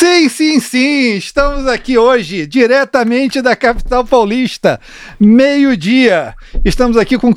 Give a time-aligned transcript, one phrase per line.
[0.00, 1.16] Sim, sim, sim.
[1.16, 4.80] Estamos aqui hoje, diretamente da capital paulista,
[5.20, 6.34] meio-dia.
[6.64, 7.34] Estamos aqui com,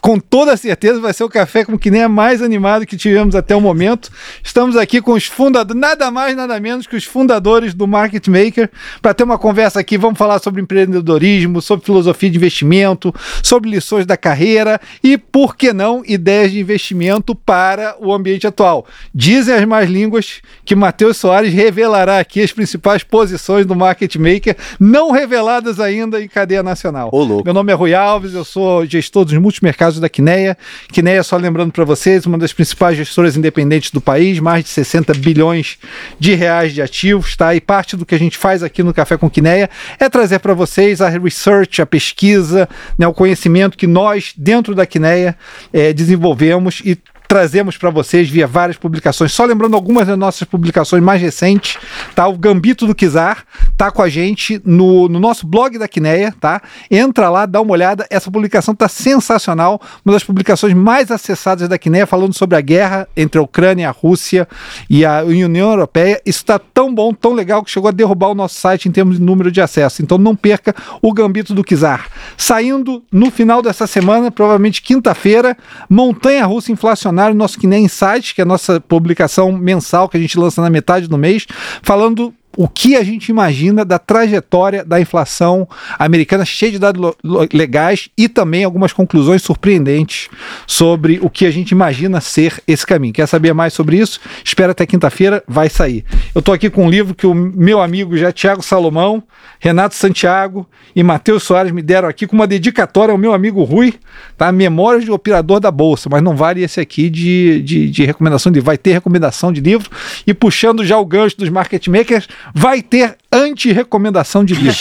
[0.00, 3.34] com toda certeza, vai ser o café com que nem é mais animado que tivemos
[3.34, 4.12] até o momento.
[4.44, 8.70] Estamos aqui com os fundadores, nada mais, nada menos que os fundadores do Market Maker,
[9.02, 9.98] para ter uma conversa aqui.
[9.98, 13.12] Vamos falar sobre empreendedorismo, sobre filosofia de investimento,
[13.42, 18.86] sobre lições da carreira e, por que não, ideias de investimento para o ambiente atual.
[19.12, 24.54] Dizem as mais línguas que Matheus Soares revelará aqui as principais posições do market maker,
[24.78, 27.08] não reveladas ainda em cadeia nacional.
[27.12, 30.56] Ô, Meu nome é Rui Alves, eu sou gestor dos multimercados da Quineia.
[30.92, 35.14] Quineia, só lembrando para vocês, uma das principais gestoras independentes do país, mais de 60
[35.14, 35.78] bilhões
[36.18, 37.54] de reais de ativos, tá?
[37.54, 40.52] E parte do que a gente faz aqui no Café com Quineia é trazer para
[40.52, 45.34] vocês a research, a pesquisa, né, o conhecimento que nós, dentro da Quineia,
[45.72, 49.32] é, desenvolvemos e trazemos para vocês via várias publicações.
[49.32, 51.78] Só lembrando algumas das nossas publicações mais recentes,
[52.14, 52.26] tá?
[52.26, 53.44] O Gambito do Kizar
[53.76, 56.62] tá com a gente no, no nosso blog da Quineia, tá?
[56.90, 58.06] Entra lá, dá uma olhada.
[58.10, 63.08] Essa publicação tá sensacional, uma das publicações mais acessadas da Quineia, falando sobre a guerra
[63.16, 64.48] entre a Ucrânia, a Rússia
[64.88, 66.20] e a União Europeia.
[66.24, 69.18] Isso está tão bom, tão legal que chegou a derrubar o nosso site em termos
[69.18, 70.02] de número de acesso.
[70.02, 72.06] Então não perca o Gambito do Kizar.
[72.36, 75.56] Saindo no final dessa semana, provavelmente quinta-feira,
[75.88, 80.38] Montanha Russa Inflacionária nosso Que Insight, que é a nossa publicação mensal que a gente
[80.38, 81.46] lança na metade do mês,
[81.82, 85.68] falando o que a gente imagina da trajetória da inflação
[85.98, 87.14] americana, cheia de dados
[87.52, 90.28] legais e também algumas conclusões surpreendentes
[90.66, 93.12] sobre o que a gente imagina ser esse caminho.
[93.12, 94.20] Quer saber mais sobre isso?
[94.44, 96.04] Espera até quinta-feira, vai sair.
[96.34, 99.22] Eu estou aqui com um livro que o meu amigo já Tiago Salomão,
[99.58, 103.94] Renato Santiago e Matheus Soares me deram aqui com uma dedicatória ao meu amigo Rui,
[104.36, 104.50] tá?
[104.50, 108.60] Memórias de Operador da Bolsa, mas não vale esse aqui de, de, de recomendação de
[108.60, 109.90] vai ter recomendação de livro
[110.26, 114.78] e puxando já o gancho dos market makers, vai ter anti-recomendação de livro.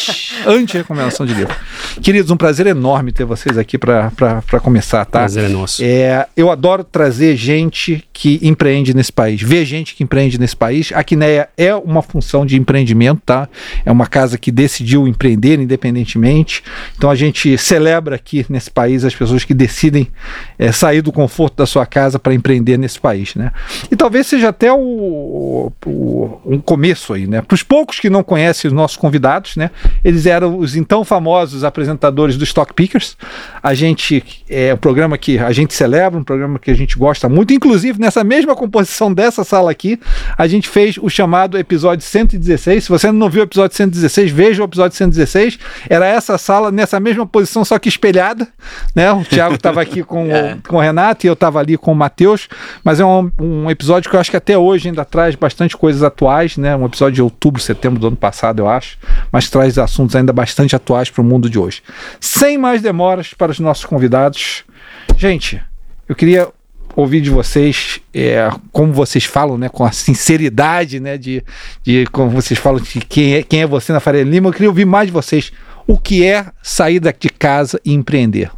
[0.48, 1.56] anti-recomendação de livro.
[2.02, 4.12] Queridos, um prazer enorme ter vocês aqui para
[4.62, 5.20] começar, tá?
[5.20, 5.84] Prazer é nosso.
[5.84, 10.92] É, eu adoro trazer gente que empreende nesse país, ver gente que empreende nesse país.
[10.94, 13.50] A Quineia é uma função de empreendimento, tá?
[13.86, 16.64] É uma casa que decidiu empreender independentemente.
[16.98, 20.08] Então a gente celebra aqui nesse país as pessoas que decidem
[20.58, 23.52] é, sair do conforto da sua casa para empreender nesse país, né?
[23.92, 27.42] E talvez seja até o, o, um começo aí, né?
[27.42, 29.72] Para os poucos que não conhecem os nossos convidados, né?
[30.04, 33.18] Eles eram os então famosos apresentadores do Stock Pickers.
[33.62, 37.28] A gente é um programa que a gente celebra, um programa que a gente gosta
[37.30, 37.54] muito.
[37.54, 40.00] Inclusive, nessa mesma composição dessa sala aqui,
[40.38, 42.84] a gente fez o chamado episódio 116.
[42.84, 45.60] Se você não viu o episódio 116, veja o episódio 116.
[45.90, 48.48] Era essa sala nessa mesma posição, só que espelhada,
[48.94, 49.12] né?
[49.12, 50.54] O Thiago estava aqui com, é.
[50.54, 52.48] o, com o Renato e eu estava ali com o Matheus.
[52.84, 56.04] Mas é um, um episódio que eu acho que até hoje ainda traz bastante coisas
[56.04, 56.76] atuais, né?
[56.76, 58.25] Um episódio de outubro, setembro do ano passado,
[58.58, 58.98] eu acho,
[59.32, 61.82] mas traz assuntos ainda bastante atuais para o mundo de hoje.
[62.20, 64.64] Sem mais demoras para os nossos convidados.
[65.18, 65.62] Gente,
[66.08, 66.48] eu queria
[66.96, 71.44] ouvir de vocês é, como vocês falam, né, com a sinceridade, né, de,
[71.84, 74.50] de como vocês falam de quem é, quem é você na Faria Lima.
[74.50, 75.52] Eu queria ouvir mais de vocês.
[75.88, 78.50] O que é sair daqui de casa e empreender?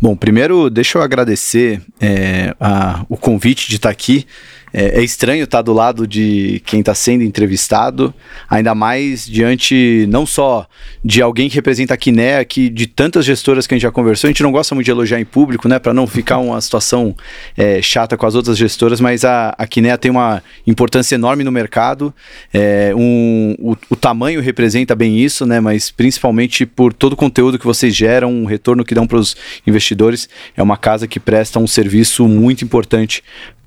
[0.00, 4.26] Bom, primeiro deixa eu agradecer é, a, o convite de estar aqui
[4.74, 8.12] é, é estranho estar do lado de quem está sendo entrevistado,
[8.50, 10.66] ainda mais diante não só
[11.04, 14.26] de alguém que representa a Quiné, que de tantas gestoras que a gente já conversou,
[14.26, 17.14] a gente não gosta muito de elogiar em público, né, para não ficar uma situação
[17.56, 21.52] é, chata com as outras gestoras, mas a, a Quiné tem uma importância enorme no
[21.52, 22.12] mercado,
[22.52, 27.60] é, um, o, o tamanho representa bem isso, né, mas principalmente por todo o conteúdo
[27.60, 31.60] que vocês geram, o retorno que dão para os investidores, é uma casa que presta
[31.60, 33.22] um serviço muito importante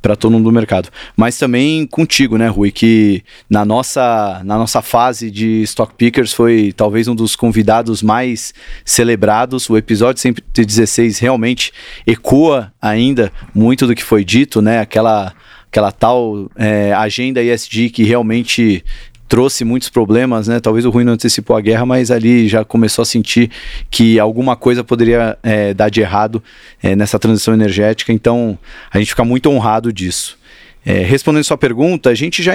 [0.07, 0.88] para todo mundo do mercado.
[1.18, 6.72] Mas também contigo, né, Rui, que na nossa, na nossa fase de Stock Pickers foi
[6.72, 8.53] talvez um dos convidados mais
[8.85, 9.69] celebrados.
[9.69, 11.73] O episódio 116 realmente
[12.06, 14.79] ecoa ainda muito do que foi dito, né?
[14.79, 15.34] Aquela
[15.69, 18.85] aquela tal é, agenda ESG que realmente
[19.27, 20.59] trouxe muitos problemas, né?
[20.59, 23.51] Talvez o Rui não antecipou a guerra, mas ali já começou a sentir
[23.89, 26.41] que alguma coisa poderia é, dar de errado
[26.81, 28.13] é, nessa transição energética.
[28.13, 28.57] Então,
[28.91, 30.38] a gente fica muito honrado disso.
[30.85, 32.53] É, respondendo sua pergunta, a gente já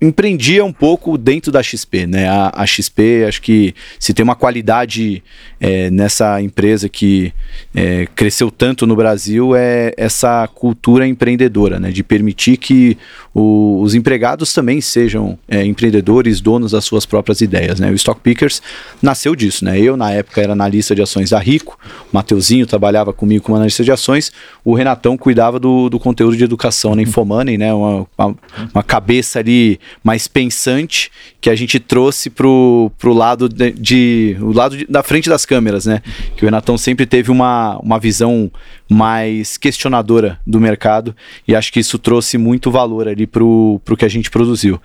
[0.00, 2.28] empreendia um pouco dentro da XP, né?
[2.28, 5.22] A, a XP, acho que se tem uma qualidade
[5.60, 7.32] é, nessa empresa que
[7.74, 11.90] é, cresceu tanto no Brasil é essa cultura empreendedora, né?
[11.90, 12.96] De permitir que
[13.34, 17.90] o, os empregados também sejam é, empreendedores, donos das suas próprias ideias, né?
[17.90, 18.62] O Stock Pickers
[19.02, 19.80] nasceu disso, né?
[19.80, 23.82] Eu na época era analista de ações da Rico, o Mateuzinho trabalhava comigo como analista
[23.82, 24.30] de ações,
[24.64, 27.74] o Renatão cuidava do, do conteúdo de educação na Infomoney, né?
[27.74, 28.36] Uma, uma,
[28.74, 34.52] uma cabeça ali mais pensante que a gente trouxe pro, pro lado de, de o
[34.52, 36.02] lado de, da frente das câmeras, né?
[36.36, 38.50] Que o Renatão sempre teve uma, uma visão
[38.88, 41.14] mais questionadora do mercado
[41.46, 44.80] e acho que isso trouxe muito valor ali pro, pro que a gente produziu.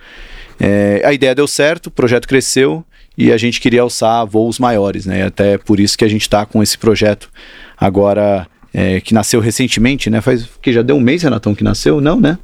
[0.60, 2.84] É, a ideia deu certo, o projeto cresceu
[3.16, 5.24] e a gente queria alçar voos maiores, né?
[5.24, 7.30] Até por isso que a gente está com esse projeto
[7.76, 10.20] agora é, que nasceu recentemente, né?
[10.20, 12.00] Faz que já deu um mês, Renatão, que nasceu?
[12.00, 12.38] Não, né?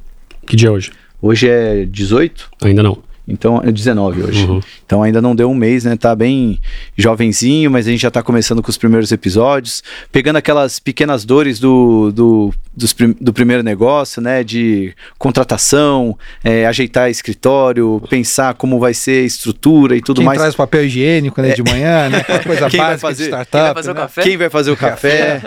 [0.47, 0.91] Que dia é hoje?
[1.21, 2.49] Hoje é 18?
[2.63, 2.97] Ainda não.
[3.27, 4.45] Então é 19 hoje.
[4.45, 4.59] Uhum.
[4.85, 5.95] Então ainda não deu um mês, né?
[5.95, 6.59] Tá bem
[6.97, 11.59] jovenzinho, mas a gente já tá começando com os primeiros episódios, pegando aquelas pequenas dores
[11.59, 14.43] do, do, dos do primeiro negócio, né?
[14.43, 20.39] De contratação, é, ajeitar escritório, pensar como vai ser a estrutura e tudo Quem mais.
[20.39, 22.17] traz papel higiênico né, de manhã, né?
[22.17, 23.63] Aquela coisa Quem vai básica fazer- de quem Quem startup.
[23.65, 24.01] vai fazer o né?
[24.01, 24.21] café?
[24.23, 25.41] Quem vai fazer o café?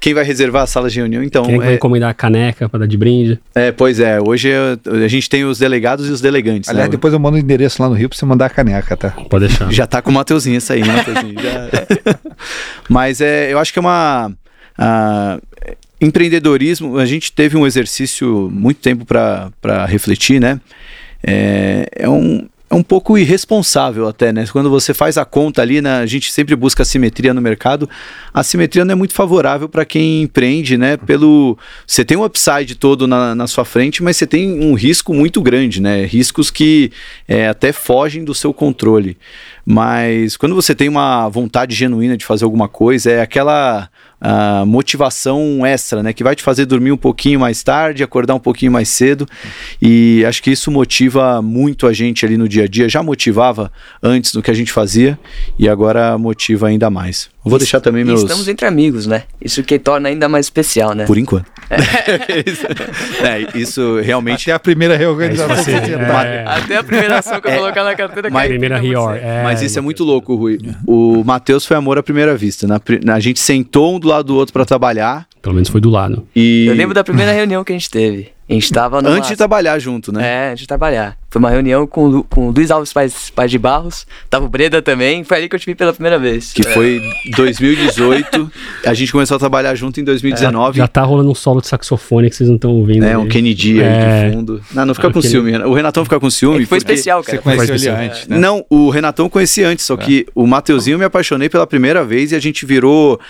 [0.00, 1.22] Quem vai reservar a sala de reunião?
[1.22, 3.40] Então, Quem é que vai é, encomendar a caneca para dar de brinde?
[3.54, 6.68] é, pois é, hoje é- a gente tem os delegados e os delegantes.
[6.70, 6.92] Aliás, né?
[6.92, 9.10] depois eu mando o endereço lá no Rio pra você mandar a caneca, tá?
[9.10, 9.72] Pode deixar.
[9.72, 11.34] Já tá com o Mateuzinho essa aí, né, Mateuzinho?
[11.42, 12.18] Já-
[12.88, 14.30] Mas é, eu acho que é uma.
[16.00, 20.60] empreendedorismo, a gente teve um exercício muito tempo para refletir, né?
[21.22, 22.46] É, é um.
[22.70, 24.46] É um pouco irresponsável até, né?
[24.52, 27.88] Quando você faz a conta ali, né, a gente sempre busca simetria no mercado.
[28.32, 30.98] A simetria não é muito favorável para quem empreende, né?
[30.98, 31.56] Pelo
[31.86, 35.40] você tem um upside todo na, na sua frente, mas você tem um risco muito
[35.40, 36.04] grande, né?
[36.04, 36.92] Riscos que
[37.26, 39.16] é, até fogem do seu controle.
[39.64, 43.88] Mas quando você tem uma vontade genuína de fazer alguma coisa, é aquela
[44.66, 46.12] motivação extra, né?
[46.12, 49.26] Que vai te fazer dormir um pouquinho mais tarde, acordar um pouquinho mais cedo.
[49.80, 52.88] E acho que isso motiva muito a gente ali no dia a dia.
[52.88, 53.70] Já motivava
[54.02, 55.18] antes do que a gente fazia
[55.58, 57.30] e agora motiva ainda mais.
[57.48, 58.22] Vou deixar também meus.
[58.22, 59.24] estamos entre amigos, né?
[59.40, 61.04] Isso que torna ainda mais especial, né?
[61.06, 61.46] Por enquanto.
[62.46, 62.66] isso,
[63.24, 64.44] é, isso realmente.
[64.50, 66.44] Até a primeira reorganização É é.
[66.46, 67.56] Até a primeira ação que eu É.
[67.56, 68.80] colocar na carteira Mas- que Primeira é.
[68.80, 69.16] Rior.
[69.16, 70.58] É, Mas isso é muito louco, Rui.
[70.86, 72.66] O Matheus foi amor à primeira vista.
[72.66, 75.68] Na pri- na- a gente sentou um do lado do outro para trabalhar Pelo menos
[75.68, 76.26] foi do lado.
[76.34, 76.66] e.
[76.66, 78.28] Eu lembro da primeira reunião que a gente teve.
[78.48, 79.14] A gente tava numa...
[79.16, 80.46] Antes de trabalhar junto, né?
[80.46, 81.16] É, antes de trabalhar.
[81.30, 84.48] Foi uma reunião com, Lu- com o Luiz Alves Paz, Paz de Barros, tava o
[84.48, 86.54] Breda também, foi ali que eu te vi pela primeira vez.
[86.54, 86.72] Que É.
[86.72, 87.02] foi
[87.36, 88.50] 2018.
[88.86, 90.78] A gente começou a trabalhar junto em 2019.
[90.78, 93.00] Já tá rolando um solo de saxofone que vocês não estão ouvindo.
[93.00, 93.28] né, um aí.
[93.28, 94.28] Kennedy aí É.
[94.30, 94.62] de fundo.
[94.72, 95.56] Não, não fica com Aquele- ciúme.
[95.58, 96.62] O Renatão fica com ciúme.
[96.62, 97.42] É foi especial, Você cara.
[97.42, 98.38] conheceu Foi ele antes, né?
[98.38, 102.02] Não, o Renatão eu conheci antes, só que o Mateuzinho eu me apaixonei pela primeira
[102.02, 103.20] vez e a gente virou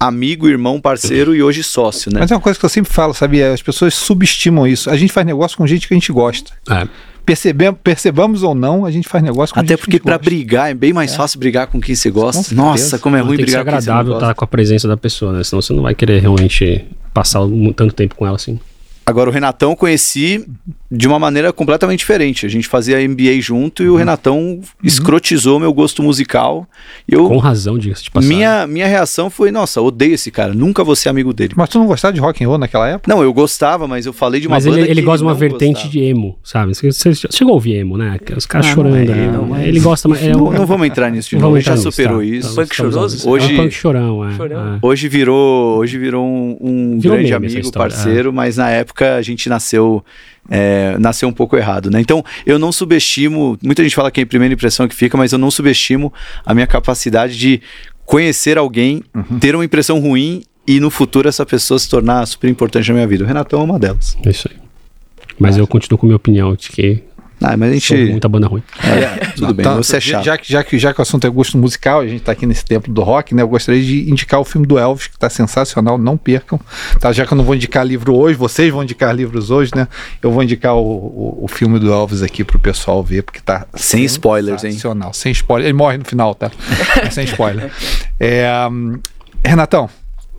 [0.00, 2.20] amigo, irmão, parceiro e hoje sócio, né?
[2.20, 3.52] Mas é uma coisa que eu sempre falo, sabia?
[3.52, 4.90] As pessoas subestimam isso.
[4.90, 6.52] A gente faz negócio com gente que a gente gosta.
[6.70, 6.86] É.
[7.24, 10.12] Percebemos, percebamos ou não, a gente faz negócio com Até gente porque que a pra
[10.12, 10.30] gente gosta.
[10.30, 12.54] brigar é bem mais fácil brigar com quem você gosta.
[12.54, 12.54] Com.
[12.54, 14.26] Nossa, como é ruim brigar com quem você não agradável gosta.
[14.26, 15.42] estar com a presença da pessoa, né?
[15.42, 17.40] Senão você não vai querer realmente passar
[17.74, 18.60] tanto tempo com ela assim.
[19.04, 20.44] Agora, o Renatão eu conheci
[20.90, 22.46] de uma maneira completamente diferente.
[22.46, 23.86] A gente fazia MBA junto Uhum.
[23.88, 26.66] e o Renatão escrotizou meu gosto musical.
[27.08, 28.36] Eu, Com razão, diga-se de passagem.
[28.36, 31.54] minha, minha reação foi: nossa, odeio esse cara, nunca vou ser amigo dele.
[31.56, 33.12] Mas tu não gostava de rock and roll naquela época?
[33.12, 35.24] Não, eu gostava, mas eu falei de uma Mas banda ele, ele que gosta de
[35.24, 35.90] uma vertente gostava.
[35.92, 36.74] de emo, sabe?
[36.74, 38.18] Você, você chegou a ouvir emo, né?
[38.36, 38.96] Os caras Ah, não chorando.
[38.96, 39.24] é né?
[39.26, 41.52] emo, mas- Ele gosta, mas é Não, um- não vamos entrar nisso de não novo,
[41.54, 42.24] vamos já nisso, superou tá?
[42.24, 42.54] isso.
[42.54, 43.28] Punk choroso?
[43.28, 44.36] Hoje- É um punk chorão, é.
[44.36, 44.74] Chorão.
[44.74, 44.78] é.
[44.82, 49.22] Hoje virou, hoje virou um, um Virou grande amigo, história, parceiro, mas na época a
[49.22, 50.04] gente nasceu
[50.50, 52.00] é, nasceu um pouco errado, né?
[52.00, 53.58] Então eu não subestimo.
[53.62, 56.12] Muita gente fala que é a primeira impressão que fica, mas eu não subestimo
[56.44, 57.60] a minha capacidade de
[58.04, 59.38] conhecer alguém, Uhum.
[59.38, 63.06] ter uma impressão ruim e no futuro essa pessoa se tornar super importante na minha
[63.06, 63.24] vida.
[63.24, 64.16] O Renatão é uma delas.
[64.24, 64.56] É isso aí.
[65.38, 67.02] Mas eu continuo com a minha opinião de que
[67.42, 68.10] Ah, mas a sou gente.
[68.12, 68.62] muita banda ruim.
[68.82, 70.24] É, tudo bem, Tá, você é chato.
[70.24, 72.46] Já, que- já, que, já que o assunto é gosto musical, a gente tá aqui
[72.46, 73.42] nesse tempo do rock, né?
[73.42, 76.58] Eu gostaria de indicar o filme do Elvis, que tá sensacional, não percam.
[76.98, 79.86] Tá, já que eu não vou indicar livro hoje, vocês vão indicar livros hoje, né?
[80.22, 83.66] Eu vou indicar o, o, o filme do Elvis aqui pro pessoal ver, porque tá
[83.74, 84.70] Sem spoilers, hein?
[84.72, 85.12] sensacional.
[85.12, 85.66] Sem spoiler.
[85.68, 86.50] Ele morre no final, tá?
[87.12, 87.70] Sem spoiler.
[88.18, 88.98] É, hum,
[89.44, 89.88] Renatão,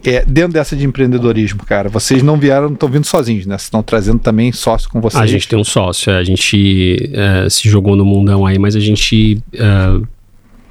[0.06, 3.58] é, dentro dessa de empreendedorismo, cara, vocês não vieram, não estão vindo sozinhos, né?
[3.58, 5.22] Vocês estão trazendo também sócio com vocês.
[5.22, 8.80] A gente tem um sócio, a gente eh, se jogou no mundão aí, mas a
[8.80, 10.00] gente eh,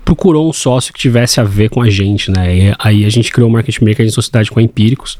[0.04, 2.56] procurou um sócio que tivesse a ver com a gente, né?
[2.56, 5.18] E aí a gente criou o Market Maker em sociedade com a Empíricos,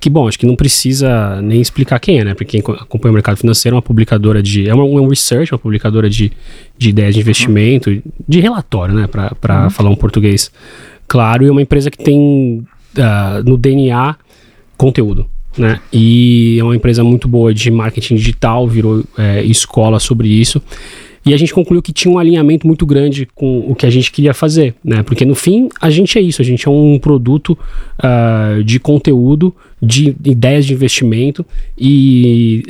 [0.00, 2.34] que bom, acho que não precisa nem explicar quem é, né?
[2.34, 4.68] Porque quem co- acompanha o mercado financeiro é uma publicadora de.
[4.68, 6.30] É uma, um research, uma publicadora de,
[6.78, 9.06] de ideias de investimento, de relatório, né?
[9.06, 10.50] Para falar um português
[11.08, 12.64] claro, e é uma empresa que tem
[13.44, 14.16] no DNA
[14.76, 15.26] conteúdo.
[15.56, 15.80] Né?
[15.92, 20.60] E é uma empresa muito boa de marketing digital, virou é, escola sobre isso.
[21.26, 24.12] E a gente concluiu que tinha um alinhamento muito grande com o que a gente
[24.12, 25.02] queria fazer, né?
[25.02, 27.56] Porque no fim a gente é isso, a gente é um produto
[27.98, 31.46] ah, de conteúdo, de ideias de investimento
[31.78, 32.62] e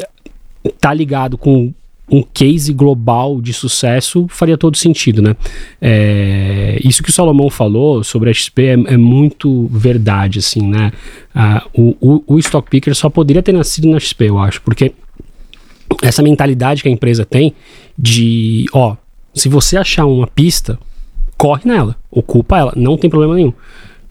[0.81, 1.73] tá ligado com
[2.11, 5.35] um case global de sucesso faria todo sentido, né?
[5.81, 10.93] É, isso que o Salomão falou sobre a XP é, é muito verdade, assim, né?
[11.35, 14.93] Ah, o, o, o Stock Picker só poderia ter nascido na XP, eu acho, porque
[16.03, 17.55] essa mentalidade que a empresa tem
[17.99, 18.97] de, ó,
[19.33, 20.79] se você achar uma pista,
[21.37, 23.53] corre nela, ocupa ela, não tem problema nenhum.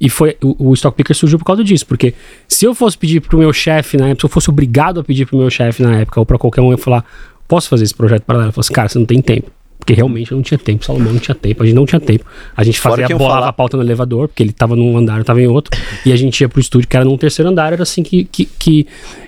[0.01, 2.13] E foi o, o Stock Picker surgiu por causa disso, porque
[2.47, 5.25] se eu fosse pedir pro meu chefe na época, se eu fosse obrigado a pedir
[5.25, 7.05] pro meu chefe na época, ou para qualquer um, eu falar,
[7.47, 8.49] posso fazer esse projeto paralelo?
[8.49, 9.51] Eu falei assim, cara, você não tem tempo.
[9.79, 12.23] Porque realmente eu não tinha tempo, Salomão não tinha tempo, a gente não tinha tempo.
[12.55, 15.25] A gente fazia, bolava falar- a pauta no elevador, porque ele tava num andar, eu
[15.25, 17.83] tava em outro, e a gente ia pro estúdio, que era num terceiro andar, era
[17.83, 18.87] assim que, que, que,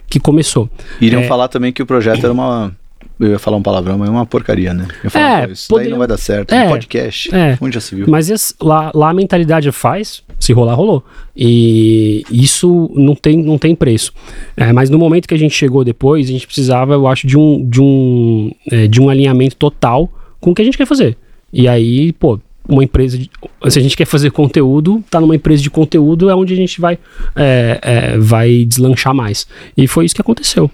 [0.09, 0.69] que começou.
[1.01, 1.27] Iriam É.
[1.27, 2.73] falar também que o projeto era uma.
[3.19, 4.87] Eu ia falar um palavrão, mas é uma porcaria, né?
[5.03, 6.51] Eu falar, É, "Pô, isso daí poderiam- não vai dar certo.
[6.53, 7.33] É, um podcast.
[7.33, 7.57] é.
[7.61, 8.05] Onde já se viu?
[8.09, 11.01] Mas esse- lá, lá a mentalidade faz, se rolar, rolou.
[11.35, 14.11] E isso não tem, não tem preço.
[14.57, 17.37] É, mas no momento que a gente chegou depois, a gente precisava, eu acho, de
[17.37, 20.09] um, de um, é, de um alinhamento total
[20.41, 21.17] com o que a gente quer fazer.
[21.53, 23.17] E aí, pô, uma empresa.
[23.17, 23.29] De,
[23.69, 26.81] se a gente quer fazer conteúdo, tá numa empresa de conteúdo é onde a gente
[26.81, 26.97] vai,
[27.35, 29.47] é, é, vai deslanchar mais.
[29.77, 30.69] E foi isso que aconteceu.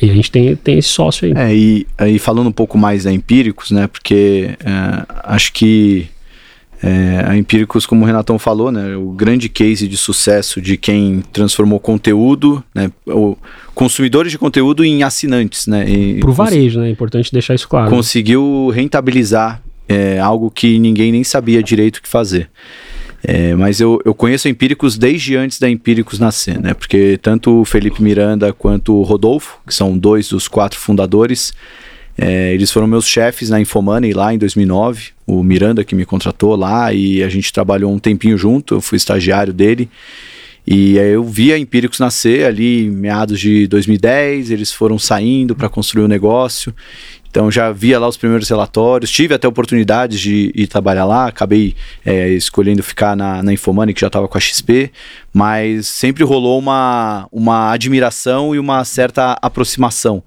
[0.00, 1.32] E a gente tem, tem esse sócio aí.
[1.36, 3.86] É, e aí falando um pouco mais da Empíricos, né?
[3.86, 6.06] Porque é, acho que
[6.82, 8.96] é, a Empíricos, como o Renatão falou, né?
[8.96, 12.90] O grande case de sucesso de quem transformou conteúdo, né?
[13.06, 13.36] O,
[13.74, 15.84] consumidores de conteúdo em assinantes, né?
[16.20, 16.88] Pro cons- varejo, né?
[16.88, 17.90] É importante deixar isso claro.
[17.90, 22.50] conseguiu rentabilizar é, algo que ninguém nem sabia direito o que fazer.
[23.28, 26.72] É, mas eu, eu conheço Empíricos desde antes da Empíricos nascer, né?
[26.74, 31.52] Porque tanto o Felipe Miranda quanto o Rodolfo, que são dois dos quatro fundadores,
[32.16, 35.08] é, eles foram meus chefes na Infomoney lá em 2009.
[35.26, 38.76] O Miranda que me contratou lá e a gente trabalhou um tempinho junto.
[38.76, 39.90] Eu fui estagiário dele.
[40.64, 44.52] E aí eu vi a Empíricos nascer ali em meados de 2010.
[44.52, 46.72] Eles foram saindo para construir o negócio.
[47.36, 51.76] Então já via lá os primeiros relatórios, tive até oportunidades de ir trabalhar lá, acabei
[52.02, 54.90] é, escolhendo ficar na, na Infomoney, que já estava com a XP,
[55.34, 60.22] mas sempre rolou uma, uma admiração e uma certa aproximação,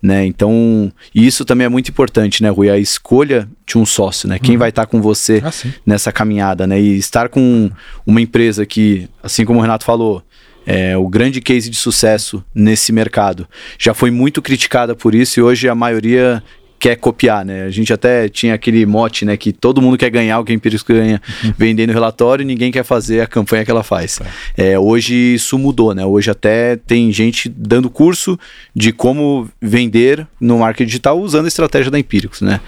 [0.00, 0.24] né?
[0.24, 2.70] Então, isso também é muito importante, né, Rui?
[2.70, 4.38] A escolha de um sócio, né?
[4.38, 5.52] Quem vai estar com você Ah,
[5.84, 6.80] nessa caminhada, né?
[6.80, 7.70] E estar com
[8.06, 10.22] uma empresa que, assim como o Renato falou,
[10.66, 13.46] é o grande case de sucesso nesse mercado.
[13.78, 16.42] Já foi muito criticada por isso e hoje a maioria
[16.84, 17.62] quer copiar, né?
[17.62, 20.54] A gente até tinha aquele mote, né, que todo mundo quer ganhar o que a
[20.54, 21.18] Empíricos ganha
[21.56, 24.20] vendendo relatório e ninguém quer fazer a campanha que ela faz.
[24.54, 26.04] É, hoje isso mudou, né?
[26.04, 28.38] Hoje até tem gente dando curso
[28.76, 32.60] de como vender no marketing digital usando a estratégia da Empíricos, né?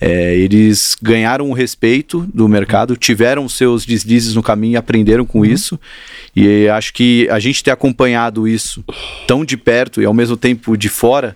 [0.00, 5.44] É, eles ganharam o respeito do mercado, tiveram seus deslizes no caminho e aprenderam com
[5.44, 5.80] isso.
[6.36, 8.84] E acho que a gente ter acompanhado isso
[9.26, 11.34] tão de perto e ao mesmo tempo de fora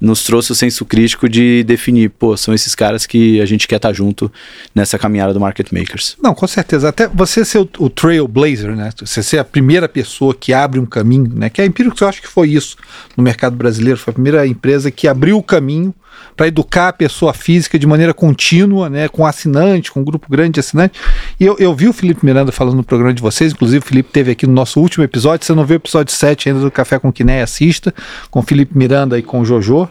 [0.00, 3.76] nos trouxe o senso crítico de definir, pô, são esses caras que a gente quer
[3.76, 4.30] estar junto
[4.74, 6.16] nessa caminhada do Market Makers.
[6.22, 6.88] Não, com certeza.
[6.88, 8.90] Até você ser o, o trailblazer, né?
[9.00, 11.50] Você ser a primeira pessoa que abre um caminho, né?
[11.50, 12.76] Que a Empíricos eu acho que foi isso
[13.16, 13.98] no mercado brasileiro.
[13.98, 15.94] Foi a primeira empresa que abriu o caminho
[16.36, 19.08] para educar a pessoa física de maneira contínua, né?
[19.08, 21.00] Com assinante, com um grupo grande de assinantes.
[21.38, 24.10] E eu, eu vi o Felipe Miranda falando no programa de vocês, inclusive o Felipe
[24.12, 25.44] teve aqui no nosso último episódio.
[25.44, 27.94] Se você não viu o episódio 7 ainda do Café com Quiné, assista,
[28.30, 29.88] com o Felipe Miranda e com o Jojo.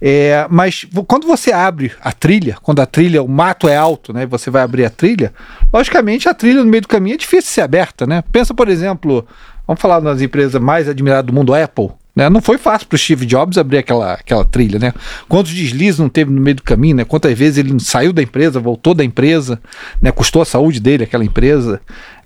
[0.00, 4.26] É, mas quando você abre a trilha, quando a trilha, o mato é alto, né?
[4.26, 5.32] Você vai abrir a trilha,
[5.72, 8.22] logicamente a trilha no meio do caminho é difícil ser aberta, né?
[8.32, 9.26] Pensa, por exemplo,
[9.66, 11.90] vamos falar das empresas mais admiradas do mundo, Apple.
[12.14, 12.28] Né?
[12.28, 14.92] Não foi fácil para o Steve Jobs abrir aquela, aquela trilha, né?
[15.28, 17.04] Quantos deslizes não teve no meio do caminho, né?
[17.04, 19.60] Quantas vezes ele saiu da empresa, voltou da empresa,
[20.02, 20.10] né?
[20.10, 21.80] Custou a saúde dele, aquela empresa.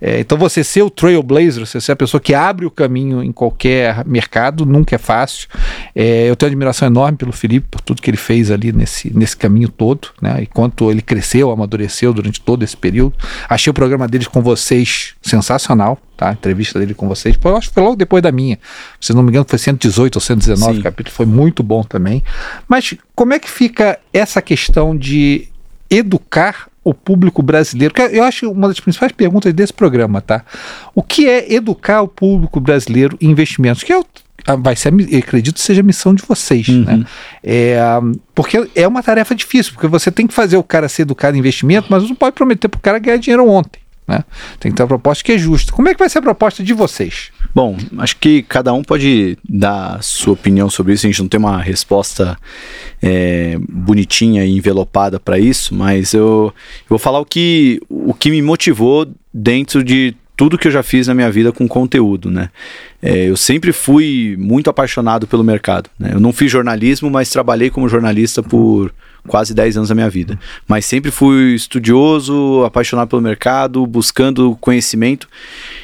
[0.07, 3.33] É, então você ser o trailblazer, você ser a pessoa que abre o caminho em
[3.33, 5.49] qualquer mercado, nunca é fácil.
[5.95, 9.35] É, eu tenho admiração enorme pelo Felipe, por tudo que ele fez ali nesse, nesse
[9.35, 10.43] caminho todo, né?
[10.43, 13.15] E quanto ele cresceu, amadureceu durante todo esse período.
[13.49, 16.29] Achei o programa deles com vocês sensacional, tá?
[16.29, 17.39] A entrevista dele com vocês.
[17.41, 18.59] Foi, eu acho que foi logo depois da minha.
[19.01, 20.83] Se não me engano, foi 118 ou 119 Sim.
[20.83, 22.23] capítulo, foi muito bom também.
[22.69, 25.49] Mas como é que fica essa questão de
[25.91, 27.95] educar o público brasileiro?
[28.11, 30.45] Eu acho uma das principais perguntas desse programa, tá?
[30.95, 33.83] O que é educar o público brasileiro em investimentos?
[33.83, 34.05] Que é o-
[34.47, 37.05] ah, vai ser, acredito seja a missão de vocês, né?
[37.43, 37.79] É,
[38.35, 41.41] porque é uma tarefa difícil, porque você tem que fazer o cara ser educado em
[41.41, 43.81] investimento, mas não pode prometer para o cara ganhar dinheiro ontem.
[44.07, 44.23] Né?
[44.61, 45.73] Tem que ter uma proposta que é justa.
[45.73, 47.31] Como é que vai ser a proposta de vocês?
[47.55, 51.07] Bom, acho que cada um pode dar sua opinião sobre isso.
[51.07, 52.37] A gente não tem uma resposta
[53.03, 58.31] é, bonitinha e envelopada para isso, mas eu, eu vou falar o que, o que
[58.31, 62.51] me motivou dentro de tudo que eu já fiz na minha vida com conteúdo, né?
[63.01, 65.89] É, eu sempre fui muito apaixonado pelo mercado.
[65.99, 66.11] Né?
[66.13, 68.93] Eu não fiz jornalismo, mas trabalhei como jornalista por
[69.27, 70.39] quase 10 anos da minha vida.
[70.67, 75.29] Mas sempre fui estudioso, apaixonado pelo mercado, buscando conhecimento.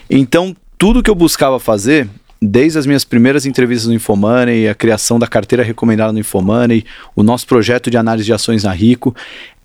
[0.09, 2.09] Então, tudo que eu buscava fazer,
[2.41, 7.23] desde as minhas primeiras entrevistas no Infomoney, a criação da carteira recomendada no Infomoney, o
[7.23, 9.15] nosso projeto de análise de ações na Rico,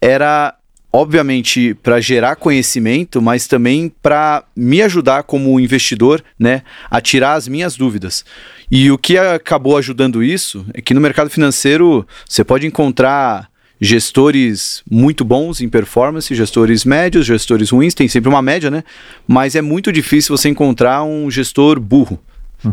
[0.02, 0.56] era
[0.92, 7.50] obviamente para gerar conhecimento, mas também para me ajudar como investidor, né, a tirar as
[7.50, 8.24] minhas dúvidas.
[8.72, 14.82] E o que acabou ajudando isso é que no mercado financeiro você pode encontrar gestores
[14.90, 18.84] muito bons em performance, gestores médios, gestores ruins, tem sempre uma média, né?
[19.28, 22.20] Mas é muito difícil você encontrar um gestor burro.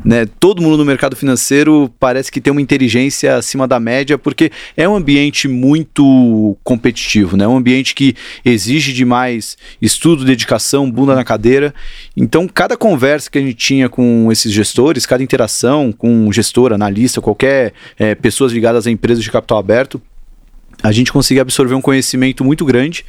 [0.05, 0.27] Né?
[0.41, 4.89] Todo mundo no mercado financeiro parece que tem uma inteligência acima da média, porque é
[4.89, 7.47] um ambiente muito competitivo, né?
[7.47, 11.75] um ambiente que exige demais estudo, dedicação, bunda na cadeira.
[12.17, 16.73] Então, cada conversa que a gente tinha com esses gestores, cada interação com um gestor,
[16.73, 20.01] analista, qualquer é, pessoas ligadas a empresas de capital aberto,
[20.83, 23.05] a gente conseguia absorver um conhecimento muito grande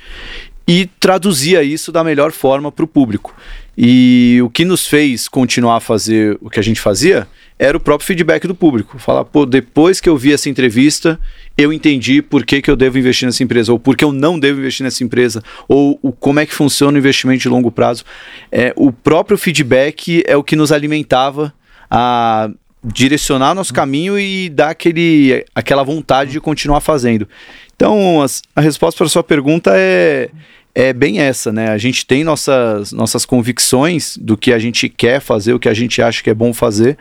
[0.67, 3.35] e traduzia isso da melhor forma para o público.
[3.77, 7.27] E o que nos fez continuar a fazer o que a gente fazia
[7.57, 8.97] era o próprio feedback do público.
[8.99, 11.19] Falar, pô, depois que eu vi essa entrevista,
[11.57, 14.39] eu entendi por que, que eu devo investir nessa empresa, ou por que eu não
[14.39, 18.03] devo investir nessa empresa, ou o, como é que funciona o investimento de longo prazo.
[18.51, 21.53] É, o próprio feedback é o que nos alimentava
[21.89, 22.49] a
[22.83, 27.27] direcionar nosso caminho e dar aquele, aquela vontade de continuar fazendo.
[27.75, 28.25] Então, a,
[28.55, 30.29] a resposta para a sua pergunta é
[30.75, 31.69] é bem essa, né?
[31.69, 35.73] A gente tem nossas, nossas convicções do que a gente quer fazer, o que a
[35.73, 36.97] gente acha que é bom fazer,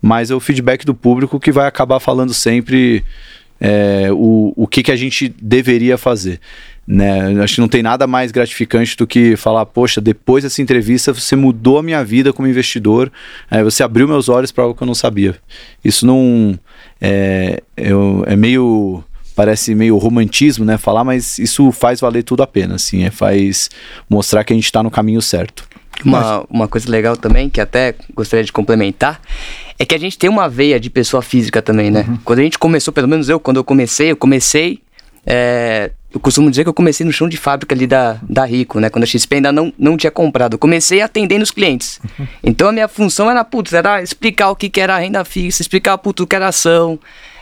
[0.00, 3.04] mas é o feedback do público que vai acabar falando sempre
[3.60, 6.40] é, o, o que, que a gente deveria fazer.
[6.92, 7.40] Né?
[7.40, 11.36] Acho que não tem nada mais gratificante do que falar, poxa, depois dessa entrevista você
[11.36, 13.12] mudou a minha vida como investidor,
[13.48, 15.36] é, você abriu meus olhos para algo que eu não sabia.
[15.84, 16.58] Isso não
[17.00, 17.90] é, é,
[18.26, 19.04] é meio
[19.36, 23.70] parece meio romantismo, né, falar, mas isso faz valer tudo a pena, assim, é, faz
[24.08, 25.64] mostrar que a gente está no caminho certo.
[26.04, 29.20] Uma, uma coisa legal também, que até gostaria de complementar,
[29.78, 32.04] é que a gente tem uma veia de pessoa física também, né?
[32.08, 32.18] Uhum.
[32.24, 34.80] Quando a gente começou, pelo menos eu, quando eu comecei, eu comecei.
[35.24, 38.80] É, eu costumo dizer que eu comecei no chão de fábrica ali da, da Rico,
[38.80, 38.90] né?
[38.90, 40.54] Quando a XP ainda não, não tinha comprado.
[40.54, 42.00] Eu comecei atendendo os clientes.
[42.18, 42.26] Uhum.
[42.42, 45.96] Então a minha função era, putz, era explicar o que, que era renda fixa, explicar,
[45.98, 46.98] putz, o que era ação.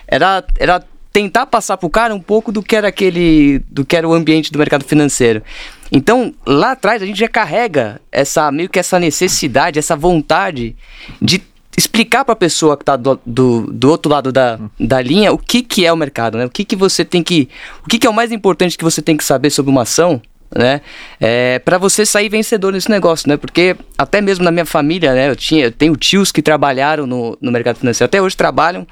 [0.07, 3.96] Era, era tentar passar para o cara um pouco do que era aquele, do que
[3.96, 5.42] era o ambiente do mercado financeiro.
[5.90, 10.76] Então, lá atrás a gente já carrega essa meio que essa necessidade, essa vontade
[11.20, 11.42] de
[11.78, 15.38] explicar para a pessoa que está do, do, do, outro lado da, da linha o
[15.38, 16.44] que, que é o mercado, né?
[16.44, 17.48] O que, que você tem que,
[17.84, 20.20] o que, que é o mais importante que você tem que saber sobre uma ação,
[20.54, 20.80] né?
[21.20, 23.36] É, para você sair vencedor nesse negócio, né?
[23.36, 25.30] Porque até mesmo na minha família, né?
[25.30, 28.84] Eu tinha, eu tenho tios que trabalharam no, no mercado financeiro, até hoje trabalham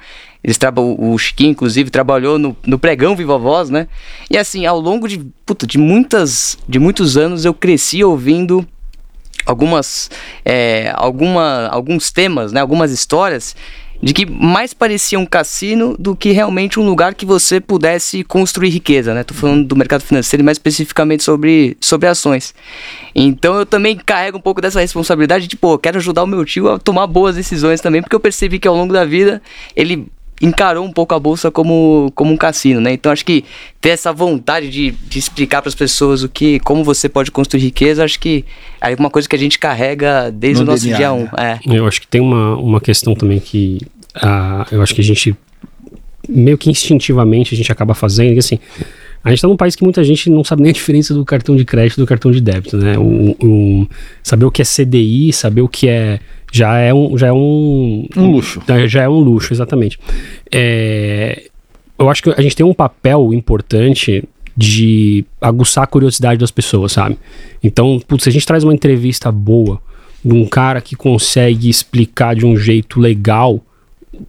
[0.43, 3.87] eles o Chiquinho, inclusive, trabalhou no, no pregão Viva Voz, né?
[4.29, 8.65] E assim, ao longo de, puta, de, muitas, de muitos anos, eu cresci ouvindo
[9.47, 10.11] algumas,
[10.43, 12.59] é, alguma, alguns temas, né?
[12.59, 13.55] Algumas histórias
[14.01, 18.69] de que mais parecia um cassino do que realmente um lugar que você pudesse construir
[18.69, 19.23] riqueza, né?
[19.23, 22.53] Tô falando do mercado financeiro, mais especificamente sobre, sobre ações.
[23.15, 26.69] Então eu também carrego um pouco dessa responsabilidade de, pô, quero ajudar o meu tio
[26.69, 29.41] a tomar boas decisões também, porque eu percebi que ao longo da vida
[29.75, 30.07] ele
[30.41, 32.93] encarou um pouco a bolsa como, como um cassino, né?
[32.93, 33.43] Então acho que
[33.81, 37.61] ter essa vontade de, de explicar para as pessoas o que, como você pode construir
[37.61, 38.45] riqueza, acho que
[38.79, 41.17] é uma coisa que a gente carrega desde no o nosso DNA, dia 1.
[41.17, 41.23] Um.
[41.23, 41.29] Né?
[41.37, 41.77] É.
[41.77, 43.79] Eu acho que tem uma, uma questão também que
[44.17, 45.35] uh, eu acho que a gente
[46.29, 48.59] meio que instintivamente a gente acaba fazendo, que assim,
[49.23, 51.55] a gente está num país que muita gente não sabe nem a diferença do cartão
[51.55, 52.97] de crédito do cartão de débito, né?
[52.97, 53.87] O, o,
[54.23, 56.19] saber o que é CDI, saber o que é
[56.51, 58.61] já é um, já é um, um luxo.
[58.87, 59.99] Já é um luxo, exatamente.
[60.51, 61.49] É,
[61.99, 64.23] eu acho que a gente tem um papel importante
[64.55, 67.17] de aguçar a curiosidade das pessoas, sabe?
[67.63, 69.79] Então, putz, se a gente traz uma entrevista boa
[70.23, 73.61] de um cara que consegue explicar de um jeito legal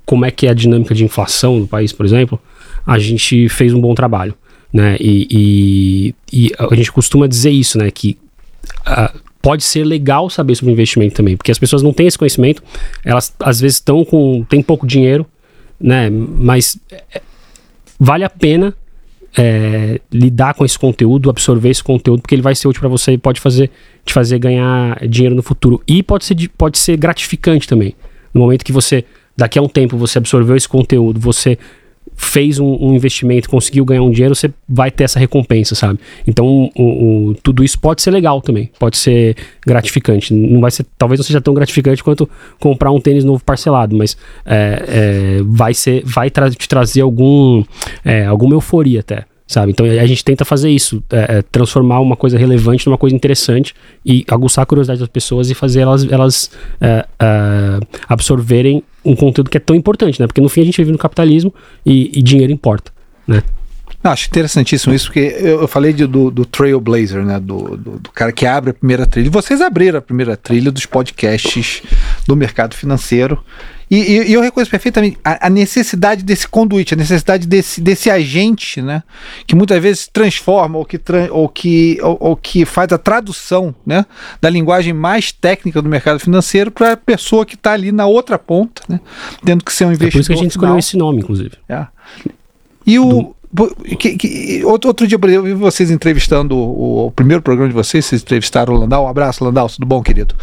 [0.04, 2.38] como é que é a dinâmica de inflação do país, por exemplo,
[2.86, 4.34] a gente fez um bom trabalho,
[4.72, 4.96] né?
[5.00, 7.90] E, e, e a gente costuma dizer isso, né?
[7.90, 8.16] Que
[8.86, 12.62] uh, pode ser legal saber sobre investimento também, porque as pessoas não têm esse conhecimento,
[13.04, 15.26] elas às vezes estão com tem pouco dinheiro,
[15.80, 16.10] né?
[16.10, 17.22] Mas é,
[17.98, 18.74] vale a pena
[19.36, 23.12] é, lidar com esse conteúdo, absorver esse conteúdo, porque ele vai ser útil para você
[23.12, 23.70] e pode fazer
[24.04, 27.94] te fazer ganhar dinheiro no futuro e pode ser pode ser gratificante também.
[28.34, 29.04] No momento que você
[29.36, 31.58] daqui a um tempo você absorveu esse conteúdo, você
[32.20, 36.00] fez um, um, investimento, conseguiu ganhar um dinheiro, você vai ter essa recompensa, sabe?
[36.26, 40.34] Então, o, o, tudo isso pode ser legal também, pode ser gratificante.
[40.34, 42.28] Não vai ser, talvez não seja tão gratificante quanto
[42.58, 47.62] comprar um tênis novo parcelado, mas é, é, vai ser, vai tra te trazer algum,
[48.04, 49.72] é, alguma euforia até sabe?
[49.72, 53.74] Então a gente tenta fazer isso, é, é, transformar uma coisa relevante numa coisa interessante
[54.04, 59.48] e aguçar a curiosidade das pessoas e fazer elas, elas é, é, absorverem um conteúdo
[59.48, 60.26] que é tão importante, né?
[60.26, 61.52] Porque no fim a gente vive no capitalismo
[61.84, 62.92] e, e dinheiro importa,
[63.26, 63.42] né?
[64.04, 67.40] Acho interessantíssimo isso, porque eu, eu falei de, do, do Trailblazer, né?
[67.40, 69.28] Do, do, do, cara que abre a primeira trilha.
[69.28, 71.82] Vocês abriram a primeira trilha dos podcasts
[72.26, 73.42] do mercado financeiro.
[73.90, 78.10] E, e, e eu reconheço perfeitamente a, a, necessidade desse conduíte, a necessidade desse, desse
[78.10, 79.02] agente, né?
[79.46, 84.04] Que muitas vezes transforma ou que, ou, que, ou, ou que faz a tradução né,
[84.40, 88.38] da linguagem mais técnica do mercado financeiro para a pessoa que está ali na outra
[88.38, 89.00] ponta, né?
[89.44, 90.08] Tendo que ser um investidor.
[90.08, 91.52] É por isso que a gente escolheu esse nome, inclusive.
[91.68, 91.86] É.
[92.86, 93.34] E o.
[93.50, 97.74] Do que, que, outro, outro, dia, eu vi vocês entrevistando o, o, primeiro programa de
[97.74, 99.06] vocês, vocês entrevistaram o Landau.
[99.06, 100.34] Um abraço, Landau, tudo bom, querido?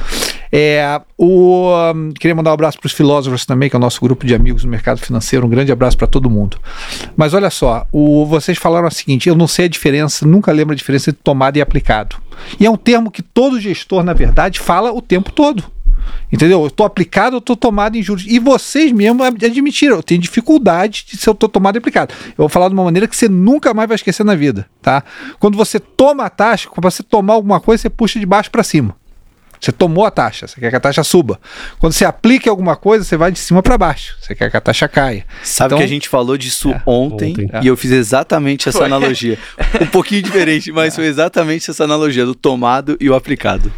[0.51, 3.99] É, o, um, queria mandar um abraço para os filósofos também, que é o nosso
[4.01, 5.45] grupo de amigos no mercado financeiro.
[5.45, 6.57] Um grande abraço para todo mundo.
[7.15, 10.73] Mas olha só, o, vocês falaram o seguinte: eu não sei a diferença, nunca lembro
[10.73, 12.17] a diferença entre tomado e aplicado.
[12.59, 15.63] E é um termo que todo gestor, na verdade, fala o tempo todo.
[16.31, 16.61] Entendeu?
[16.61, 18.25] Eu estou aplicado, eu estou tomado em juros.
[18.27, 22.13] E vocês mesmos admitiram, eu tenho dificuldade de se eu estou tomado e aplicado.
[22.29, 25.03] Eu vou falar de uma maneira que você nunca mais vai esquecer na vida, tá?
[25.39, 28.63] Quando você toma a taxa, quando você tomar alguma coisa, você puxa de baixo para
[28.63, 28.95] cima.
[29.59, 31.39] Você tomou a taxa, você quer que a taxa suba.
[31.79, 34.15] Quando você aplica alguma coisa, você vai de cima para baixo.
[34.21, 35.25] Você quer que a taxa caia.
[35.43, 38.79] Sabe então, que a gente falou disso é, ontem, ontem, e eu fiz exatamente essa
[38.79, 38.87] foi.
[38.87, 39.37] analogia.
[39.81, 40.95] Um pouquinho diferente, mas é.
[40.95, 43.71] foi exatamente essa analogia do tomado e o aplicado.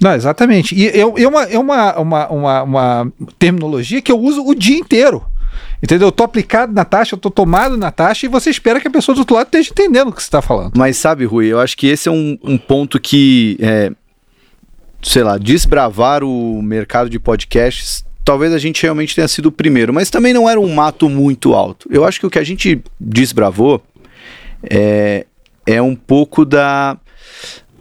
[0.00, 0.74] Não, exatamente.
[0.74, 5.24] E é, uma, é uma, uma, uma, uma terminologia que eu uso o dia inteiro.
[5.82, 6.08] Entendeu?
[6.08, 8.90] Eu tô aplicado na taxa, eu tô tomado na taxa e você espera que a
[8.90, 10.72] pessoa do outro lado esteja entendendo o que você está falando.
[10.76, 13.92] Mas sabe, Rui, eu acho que esse é um, um ponto que é,
[15.04, 19.92] sei lá, desbravar o mercado de podcasts, talvez a gente realmente tenha sido o primeiro,
[19.92, 21.88] mas também não era um mato muito alto.
[21.92, 23.82] Eu acho que o que a gente desbravou
[24.62, 25.26] é,
[25.66, 26.96] é um pouco da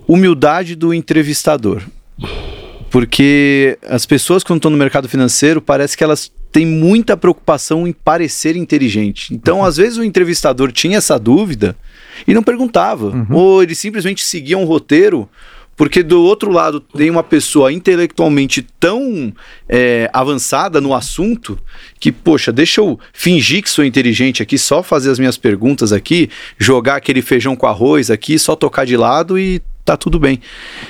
[0.08, 1.82] humildade do entrevistador.
[2.92, 7.92] Porque as pessoas, quando estão no mercado financeiro, parece que elas têm muita preocupação em
[7.92, 9.34] parecer inteligente.
[9.34, 9.66] Então, uhum.
[9.66, 11.76] às vezes, o entrevistador tinha essa dúvida
[12.28, 13.08] e não perguntava.
[13.08, 13.28] Uhum.
[13.32, 15.28] Ou ele simplesmente seguia um roteiro
[15.76, 19.34] porque do outro lado tem uma pessoa intelectualmente tão
[19.68, 21.58] é, avançada no assunto
[22.00, 26.30] que, poxa, deixa eu fingir que sou inteligente aqui, só fazer as minhas perguntas aqui,
[26.58, 30.40] jogar aquele feijão com arroz aqui, só tocar de lado e tá tudo bem.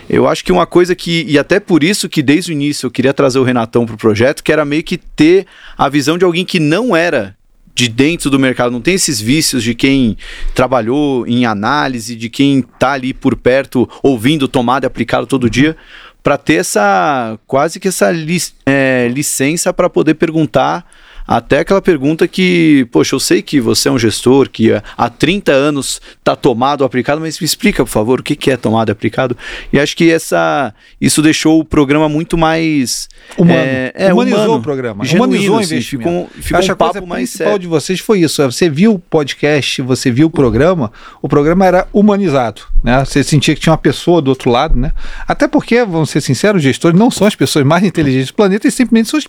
[0.10, 2.92] Eu acho que uma coisa que, e até por isso que desde o início eu
[2.92, 6.46] queria trazer o Renatão pro projeto, que era meio que ter a visão de alguém
[6.46, 7.36] que não era
[7.76, 10.18] de dentro do mercado, não tem esses vícios de quem
[10.54, 15.76] trabalhou em análise, de quem está ali por perto ouvindo tomada e aplicado todo dia,
[16.22, 20.86] para ter essa quase que essa lic, é, licença para poder perguntar
[21.28, 25.52] até aquela pergunta que, poxa, eu sei que você é um gestor que há 30
[25.52, 29.38] anos está tomado aplicado, mas me explica, por favor, o que, que é tomado aplicado.
[29.72, 33.08] E acho que essa, isso deixou o programa muito mais
[33.38, 33.60] humano.
[33.60, 35.06] É, é Humanizou humano, o programa.
[35.06, 36.10] Genuíno, Humanizou assim, o investimento.
[36.10, 37.60] Ficou, ficou acho um papo a coisa mais sério.
[37.60, 38.44] de vocês foi isso.
[38.44, 42.62] Você viu o podcast, você viu o programa, o programa era humanizado.
[42.84, 43.04] Né?
[43.06, 44.92] Você sentia que tinha uma pessoa do outro lado, né?
[45.28, 48.68] Até porque, vamos ser sinceros, os gestores não são as pessoas mais inteligentes do planeta
[48.68, 49.20] e simplesmente são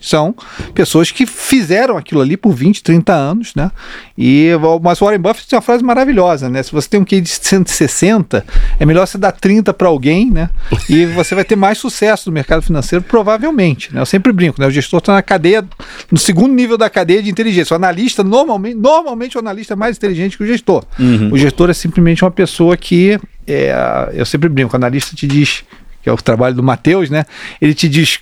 [0.00, 0.34] são
[0.74, 3.70] pessoas que fizeram aquilo ali por 20, 30 anos, né?
[4.16, 4.50] E,
[4.82, 6.62] mas o Warren Buffett tem uma frase maravilhosa, né?
[6.62, 8.44] Se você tem um QI de 160,
[8.78, 10.50] é melhor você dar 30 para alguém, né?
[10.88, 13.92] E você vai ter mais sucesso no mercado financeiro, provavelmente.
[13.92, 14.00] Né?
[14.00, 14.66] Eu sempre brinco, né?
[14.68, 15.64] O gestor está na cadeia,
[16.10, 17.74] no segundo nível da cadeia de inteligência.
[17.74, 20.84] O analista, normalmente, normalmente o analista é mais inteligente que o gestor.
[20.98, 21.32] Uhum.
[21.32, 23.74] O gestor é simplesmente uma pessoa que, é,
[24.12, 25.64] eu sempre brinco, o analista te diz,
[26.02, 27.24] que é o trabalho do Matheus, né?
[27.60, 28.20] Ele te diz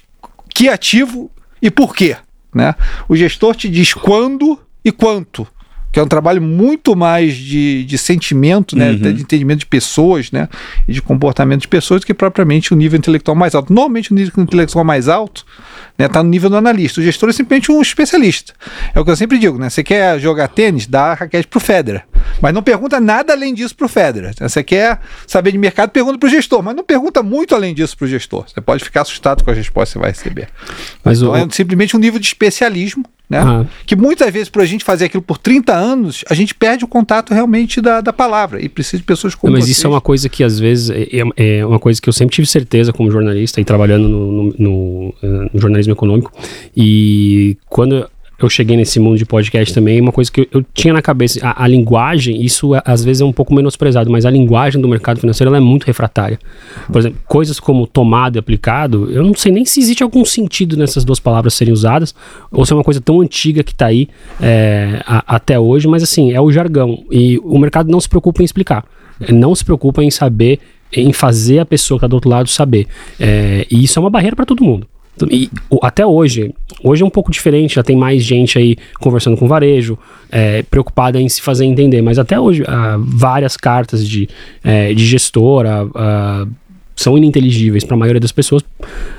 [0.55, 1.31] que ativo
[1.66, 2.16] e por quê.
[2.55, 2.74] Né?
[3.09, 5.46] O gestor te diz quando e quanto
[5.92, 8.96] que é um trabalho muito mais de, de sentimento, né, uhum.
[8.99, 10.49] de entendimento de pessoas, né,
[10.87, 13.72] e de comportamento de pessoas do que propriamente o nível intelectual mais alto.
[13.72, 15.46] Normalmente o nível intelectual mais alto
[15.92, 17.01] está né, tá no nível do analista.
[17.01, 18.53] O gestor é simplesmente um especialista.
[18.94, 19.70] É o que eu sempre digo, né?
[19.70, 22.05] Você quer jogar tênis, dá a raquete pro Federer.
[22.42, 24.35] Mas não pergunta nada além disso pro Federer.
[24.38, 28.07] Você quer saber de mercado, pergunta pro gestor, mas não pergunta muito além disso pro
[28.07, 28.44] gestor.
[28.46, 30.49] Você pode ficar assustado com a resposta que você vai receber.
[31.03, 31.37] Mas então, o...
[31.37, 33.43] é simplesmente um nível de especialismo né?
[33.43, 33.67] Uhum.
[33.85, 36.89] Que muitas vezes, para a gente fazer aquilo por 30 anos, a gente perde o
[36.89, 39.77] contato realmente da, da palavra e precisa de pessoas como Mas vocês.
[39.77, 42.35] isso é uma coisa que, às vezes, é, é, é, uma coisa que eu sempre
[42.35, 45.15] tive certeza como jornalista e trabalhando no, no, no,
[45.53, 46.33] no jornalismo econômico.
[46.77, 50.92] E quando eu cheguei nesse mundo de podcast também, uma coisa que eu, eu tinha
[50.92, 54.31] na cabeça, a, a, linguagem, isso é, às vezes é um pouco menosprezado, mas a
[54.31, 56.38] linguagem do mercado financeiro é muito refratária.
[56.92, 60.77] Por exemplo, coisas como tomado e aplicado, eu não sei nem se existe algum sentido
[60.77, 62.14] nessas duas palavras serem usadas,
[62.51, 64.09] ou se é uma coisa tão antiga que está aí
[64.40, 67.05] é, a, até hoje, mas assim, é o jargão.
[67.11, 68.85] E o mercado não se preocupa em explicar,
[69.31, 70.61] não se preocupa em saber,
[70.92, 72.87] em fazer a pessoa que está do outro lado saber.
[73.18, 74.87] É, e isso é uma barreira para todo mundo.
[75.31, 75.50] E
[75.83, 79.98] até hoje, hoje é um pouco diferente, já tem mais gente aí conversando com varejo,
[80.31, 84.29] é, preocupada em se fazer entender, mas até hoje ah, várias cartas de,
[84.62, 86.46] é, de gestora ah,
[86.94, 88.62] são ininteligíveis para a maioria das pessoas.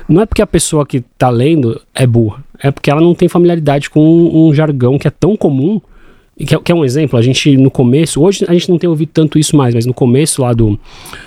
[0.08, 3.28] Não é porque a pessoa que está lendo é burra, é porque ela não tem
[3.28, 5.80] familiaridade com um, um jargão que é tão comum
[6.46, 9.38] que, é um exemplo, a gente no começo, hoje a gente não tem ouvido tanto
[9.38, 10.78] isso mais, mas no começo lá do,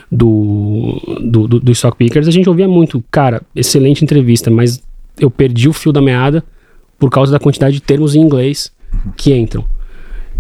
[0.10, 4.82] do, do, do, do Stock Pickers, a gente ouvia muito, cara, excelente entrevista, mas
[5.19, 6.43] eu perdi o fio da meada
[6.97, 8.71] por causa da quantidade de termos em inglês
[9.17, 9.65] que entram.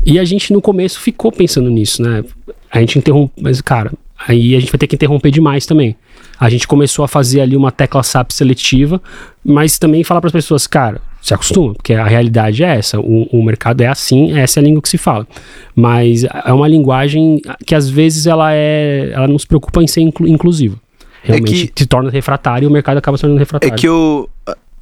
[0.05, 2.23] E a gente no começo ficou pensando nisso, né?
[2.71, 3.91] A gente interrompe, mas cara,
[4.27, 5.95] aí a gente vai ter que interromper demais também.
[6.39, 9.01] A gente começou a fazer ali uma tecla SAP seletiva,
[9.43, 13.27] mas também falar para as pessoas, cara, se acostuma, porque a realidade é essa, o,
[13.31, 15.27] o, mercado é assim, essa é a língua que se fala.
[15.75, 20.01] Mas é uma linguagem que às vezes ela é, ela não se preocupa em ser
[20.01, 20.77] inclu, inclusiva.
[21.23, 23.73] Realmente é que, se torna refratário e o mercado acaba se tornando refratário.
[23.73, 24.27] É que eu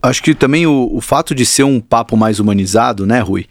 [0.02, 3.46] acho que também o, o fato de ser um papo mais humanizado, né, Rui?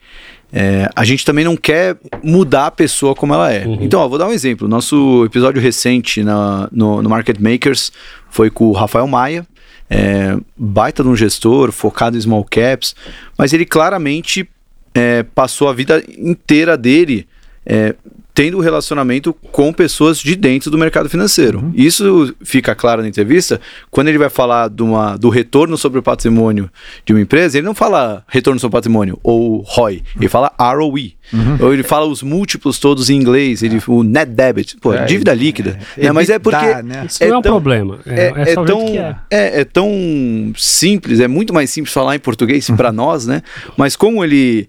[0.50, 3.66] É, a gente também não quer mudar a pessoa como ela é.
[3.66, 3.78] Uhum.
[3.82, 4.66] Então, ó, vou dar um exemplo.
[4.66, 7.92] Nosso episódio recente na, no, no Market Makers
[8.30, 9.46] foi com o Rafael Maia,
[9.90, 12.94] é, baita de um gestor, focado em small caps,
[13.36, 14.48] mas ele claramente
[14.94, 17.26] é, passou a vida inteira dele
[17.64, 17.94] é,
[18.38, 21.58] tendo relacionamento com pessoas de dentro do mercado financeiro.
[21.58, 21.72] Uhum.
[21.74, 26.70] Isso fica claro na entrevista quando ele vai falar uma, do retorno sobre o patrimônio
[27.04, 30.02] de uma empresa, ele não fala retorno sobre o patrimônio ou ROI, uhum.
[30.20, 31.17] ele fala ROE.
[31.32, 31.58] Uhum.
[31.60, 35.34] Ou ele fala os múltiplos todos em inglês, ele, o net debit, pô, é, dívida
[35.34, 35.78] líquida.
[35.96, 36.12] É, né?
[36.12, 36.66] Mas é porque.
[36.66, 37.06] Dá, né?
[37.06, 37.98] Isso é não é um tão, problema.
[38.06, 38.86] É, é, é tão,
[39.30, 39.60] é.
[39.60, 39.64] é.
[39.64, 42.76] tão simples, é muito mais simples falar em português uhum.
[42.76, 43.42] para nós, né?
[43.76, 44.68] Mas como ele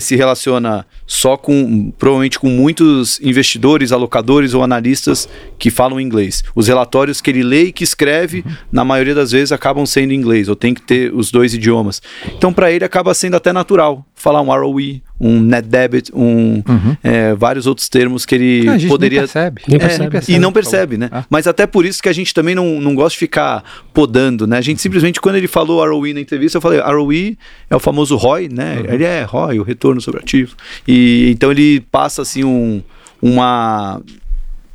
[0.00, 6.42] se relaciona só com, provavelmente com muitos investidores, alocadores ou analistas que falam inglês.
[6.54, 8.52] Os relatórios que ele lê e que escreve, uhum.
[8.70, 12.00] na maioria das vezes, acabam sendo em inglês, ou tem que ter os dois idiomas.
[12.34, 16.96] Então, para ele, acaba sendo até natural falar um ROE, um net debit, um, uhum.
[17.02, 19.20] é, vários outros termos que ele não, poderia.
[19.20, 19.62] Nem percebe.
[19.68, 20.04] Nem percebe.
[20.04, 20.36] É, percebe.
[20.36, 21.08] E não percebe, né?
[21.12, 21.24] Ah.
[21.30, 23.62] Mas até por isso que a gente também não, não gosta de ficar
[23.94, 24.58] podando, né?
[24.58, 27.38] A gente simplesmente, quando ele falou ROE na entrevista, eu falei, ROE
[27.70, 28.80] é o famoso ROI, né?
[28.80, 28.94] Uhum.
[28.94, 30.56] Ele é ROI, o retorno sobre ativo.
[30.86, 32.82] E então ele passa assim um,
[33.20, 34.02] uma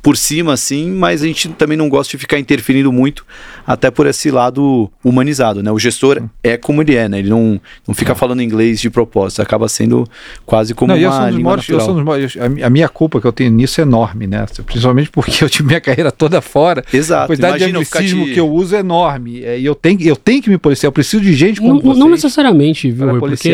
[0.08, 3.26] por cima, assim, mas a gente também não gosta de ficar interferindo muito,
[3.66, 5.70] até por esse lado humanizado, né?
[5.70, 7.18] O gestor é como ele é, né?
[7.18, 10.08] Ele não, não fica falando inglês de propósito, acaba sendo
[10.46, 13.84] quase como não, uma língua maiores, maiores, a minha culpa que eu tenho nisso é
[13.84, 14.46] enorme, né?
[14.64, 16.82] Principalmente porque eu tive minha carreira toda fora.
[16.90, 17.24] Exato.
[17.24, 18.32] A quantidade Imagina de anglicismo te...
[18.32, 19.44] que eu uso é enorme.
[19.44, 21.80] É, e eu tenho, eu tenho que me policiar, eu preciso de gente como não,
[21.82, 21.98] vocês.
[21.98, 23.18] Não necessariamente, viu?
[23.18, 23.52] Porque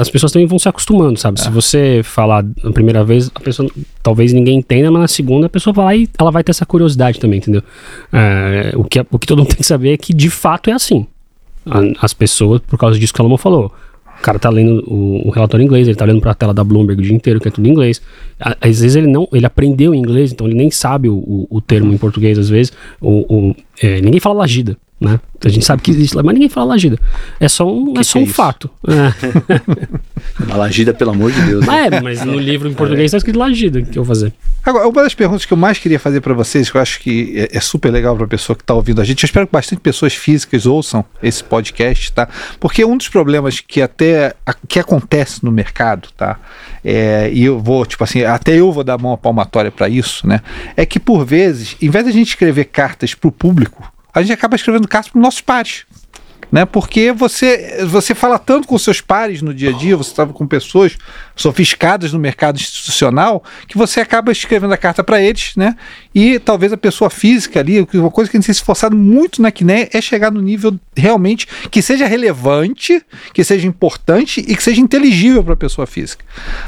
[0.00, 1.38] as pessoas também vão se acostumando, sabe?
[1.38, 1.42] É.
[1.42, 3.70] Se você falar a primeira vez, a pessoa
[4.02, 6.66] talvez ninguém entenda, mas na segunda a pessoa vai lá e ela vai ter essa
[6.66, 7.62] curiosidade também, entendeu?
[8.12, 10.72] É, o, que, o que todo mundo tem que saber é que de fato é
[10.72, 11.06] assim.
[12.00, 13.70] As pessoas, por causa disso que a Lama falou,
[14.18, 16.64] o cara tá lendo o, o, relatório em inglês, ele tá olhando pra tela da
[16.64, 18.00] Bloomberg o dia inteiro, que é tudo em inglês.
[18.38, 21.92] Às vezes ele não, ele aprendeu inglês, então ele nem sabe o, o, o termo
[21.92, 22.72] em português, às vezes.
[23.00, 25.20] O, é, ninguém fala lagida né?
[25.44, 26.98] A gente sabe que existe lá, mas ninguém fala lagida.
[27.38, 28.68] É só um, é só um é fato.
[28.88, 30.42] É.
[30.42, 31.64] Uma lagida, pelo amor de Deus.
[31.64, 31.86] Né?
[31.86, 34.32] É, mas no livro em português está escrito lagida, que eu vou fazer.
[34.64, 37.32] Agora, uma das perguntas que eu mais queria fazer para vocês, que eu acho que
[37.36, 39.52] é, é super legal para a pessoa que está ouvindo a gente, eu espero que
[39.52, 42.28] bastante pessoas físicas ouçam esse podcast, tá?
[42.58, 44.34] Porque um dos problemas que até
[44.66, 46.38] que acontece no mercado, tá?
[46.84, 50.26] É, e eu vou, tipo assim, até eu vou dar a mão palmatória para isso,
[50.26, 50.40] né?
[50.76, 54.22] É que por vezes, em vez de a gente escrever cartas para o público, a
[54.22, 55.86] gente acaba escrevendo cartas para os nossos pares
[56.50, 56.64] né?
[56.64, 60.46] Porque você você fala tanto com seus pares no dia a dia, você estava com
[60.46, 60.96] pessoas
[61.36, 65.76] sofisticadas no mercado institucional, que você acaba escrevendo a carta para eles, né?
[66.14, 69.40] E talvez a pessoa física ali, uma coisa que a gente tem se esforçado muito
[69.40, 74.62] na Quiné é chegar no nível realmente que seja relevante, que seja importante e que
[74.62, 76.24] seja inteligível para a pessoa física.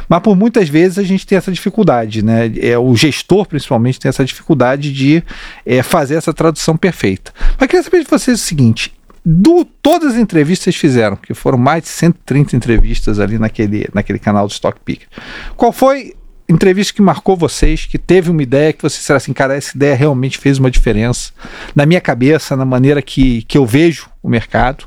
[0.09, 2.53] Mas por muitas vezes a gente tem essa dificuldade, né?
[2.61, 5.23] É, o gestor principalmente tem essa dificuldade de
[5.65, 7.33] é, fazer essa tradução perfeita.
[7.59, 8.93] Mas queria saber de vocês o seguinte:
[9.25, 14.19] do todas as entrevistas que fizeram, que foram mais de 130 entrevistas ali naquele, naquele
[14.19, 15.09] canal do Stock Picker.
[15.57, 16.15] Qual foi
[16.49, 19.77] a entrevista que marcou vocês, que teve uma ideia que você disseram assim, cara, essa
[19.77, 21.33] ideia realmente fez uma diferença
[21.75, 24.85] na minha cabeça, na maneira que, que eu vejo o mercado,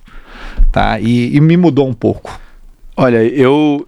[0.72, 1.00] tá?
[1.00, 2.40] E, e me mudou um pouco.
[2.96, 3.88] Olha, eu.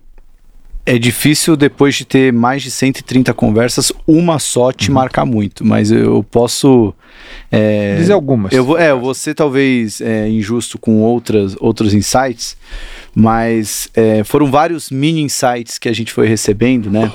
[0.85, 4.95] É difícil, depois de ter mais de 130 conversas, uma só te Uhum.
[4.95, 6.93] marcar muito, mas eu posso.
[7.51, 8.53] é, Dizer algumas.
[8.53, 12.55] Eu vou, é, eu vou ser talvez é, injusto com outras, outros insights,
[13.15, 17.11] mas é, foram vários mini insights que a gente foi recebendo, né?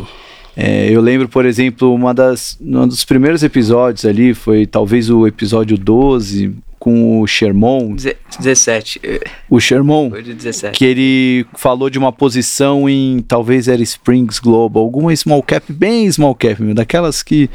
[0.56, 5.26] É, eu lembro, por exemplo, uma das, um dos primeiros episódios ali foi talvez o
[5.26, 8.98] episódio 12 com o Sherman, Deze- 17.
[9.04, 10.76] eh, o Sherman, Foi de 17.
[10.78, 16.10] que ele falou de uma posição em talvez era Springs Global, alguma small cap, bem
[16.10, 17.48] small cap, meu, daquelas que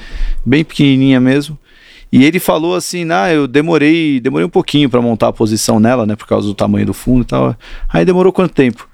[0.46, 1.58] bem pequenininha mesmo.
[2.12, 6.06] E ele falou assim, ah, eu demorei, demorei um pouquinho para montar a posição nela,
[6.06, 7.56] né, por causa do tamanho do fundo e tal.
[7.90, 8.88] Aí demorou quanto tempo?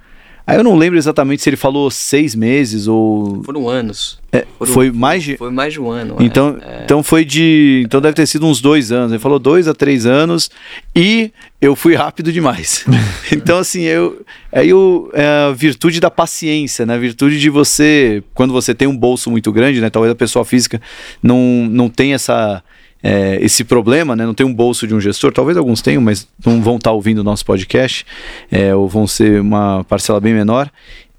[0.45, 4.19] Aí eu não lembro exatamente se ele falou seis meses ou Foram anos.
[4.31, 6.15] é, Foram- foi mais de Foi mais de um ano.
[6.19, 6.23] é.
[6.23, 7.83] então, então foi de.
[7.85, 9.11] Então deve ter sido uns dois anos.
[9.11, 10.49] Ele falou dois a três anos
[10.95, 12.85] e eu fui rápido demais.
[13.31, 14.21] então, assim, eu.
[14.51, 16.95] Aí o, é a virtude da paciência, né?
[16.95, 18.23] A virtude de você.
[18.33, 19.89] Quando você tem um bolso muito grande, né?
[19.89, 20.81] Talvez a pessoa física
[21.21, 22.63] não, não tenha essa.
[23.03, 24.25] É, esse problema, né?
[24.25, 27.19] Não tem um bolso de um gestor, talvez alguns tenham, mas não vão estar ouvindo
[27.19, 28.05] o nosso podcast,
[28.51, 30.71] é, ou vão ser uma parcela bem menor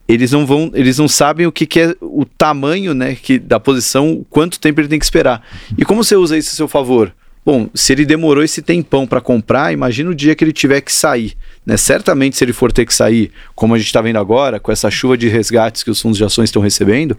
[0.09, 3.59] eles não vão, eles não sabem o que, que é o tamanho, né, que da
[3.59, 5.43] posição, quanto tempo ele tem que esperar.
[5.79, 7.15] E como você usa isso a seu favor?
[7.45, 10.93] Bom, se ele demorou esse tempão para comprar, imagina o dia que ele tiver que
[10.93, 11.35] sair.
[11.65, 11.77] Né?
[11.77, 14.91] Certamente, se ele for ter que sair, como a gente está vendo agora, com essa
[14.91, 17.17] chuva de resgates que os fundos de ações estão recebendo,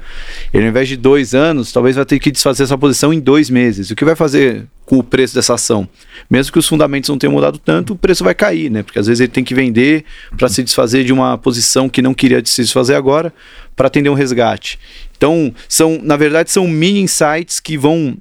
[0.54, 3.50] ele, ao invés de dois anos, talvez vai ter que desfazer essa posição em dois
[3.50, 3.90] meses.
[3.90, 5.88] O que vai fazer com o preço dessa ação?
[6.30, 8.84] Mesmo que os fundamentos não tenham mudado tanto, o preço vai cair, né?
[8.84, 10.04] Porque às vezes ele tem que vender
[10.38, 13.34] para se desfazer de uma posição que não queria se desfazer agora
[13.76, 14.78] para atender um resgate.
[15.16, 18.18] Então, são, na verdade, são mini insights que vão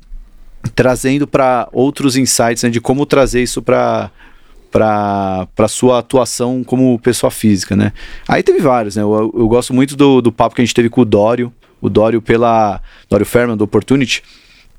[0.76, 4.10] trazendo para outros insights né, de como trazer isso para
[4.72, 7.92] para sua atuação como pessoa física, né?
[8.26, 9.02] Aí teve vários, né?
[9.02, 11.90] Eu, eu gosto muito do, do papo que a gente teve com o Dório, o
[11.90, 14.22] Dório pela Dório Ferman do Opportunity,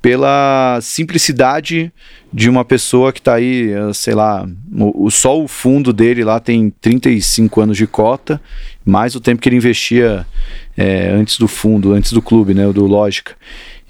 [0.03, 1.89] pela simplicidade
[2.31, 6.41] de uma pessoa que está aí, eh, sei lá, o, só o fundo dele lá
[6.41, 8.41] tem 35 anos de cota,
[8.83, 10.27] mais o tempo que ele investia
[10.75, 13.33] eh, antes do fundo, antes do clube, né, do Lógica.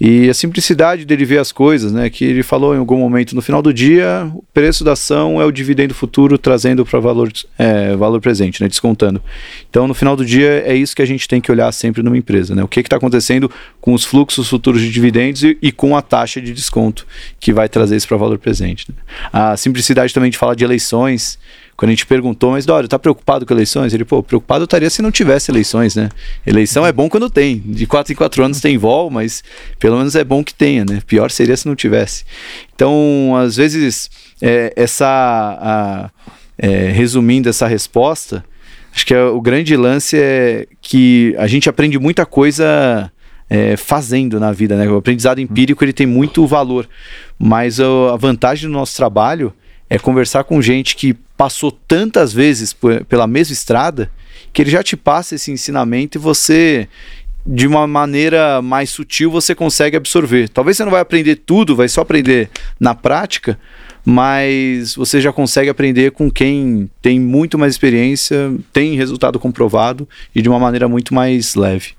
[0.00, 3.40] E a simplicidade dele ver as coisas, né, que ele falou em algum momento, no
[3.40, 7.94] final do dia, o preço da ação é o dividendo futuro trazendo para valor, eh,
[7.96, 9.22] valor presente, né, descontando.
[9.70, 12.18] Então, no final do dia, é isso que a gente tem que olhar sempre numa
[12.18, 15.96] empresa, né, o que está acontecendo com os fluxos futuros de dividendos e, e com
[15.96, 17.06] a taxa de desconto
[17.38, 18.86] que vai trazer isso para valor presente.
[18.88, 18.96] né.
[19.32, 21.38] A simplicidade também de falar de eleições,
[21.76, 23.92] quando a gente perguntou, mas Dório, tá preocupado com eleições?
[23.92, 26.08] Ele, pô, preocupado eu estaria se não tivesse eleições, né?
[26.46, 27.58] Eleição é bom quando tem.
[27.64, 29.42] De quatro em quatro anos tem vol, mas
[29.78, 31.00] pelo menos é bom que tenha, né?
[31.06, 32.24] Pior seria se não tivesse.
[32.74, 34.10] Então, às vezes,
[34.40, 35.06] é, essa.
[35.06, 36.10] a-
[36.56, 38.44] é, resumindo essa resposta,
[38.94, 43.10] acho que é- o grande lance é que a gente aprende muita coisa
[43.50, 44.88] é, fazendo na vida, né?
[44.88, 46.88] O aprendizado empírico ele tem muito valor,
[47.38, 49.52] mas a a vantagem do nosso trabalho
[49.94, 52.74] é conversar com gente que passou tantas vezes
[53.08, 54.10] pela mesma estrada
[54.52, 56.88] que ele já te passa esse ensinamento e você
[57.46, 60.48] de uma maneira mais sutil você consegue absorver.
[60.48, 63.56] Talvez você não vai aprender tudo, vai só aprender na prática,
[64.04, 70.42] mas você já consegue aprender com quem tem muito mais experiência, tem resultado comprovado e
[70.42, 71.92] de uma maneira muito mais leve.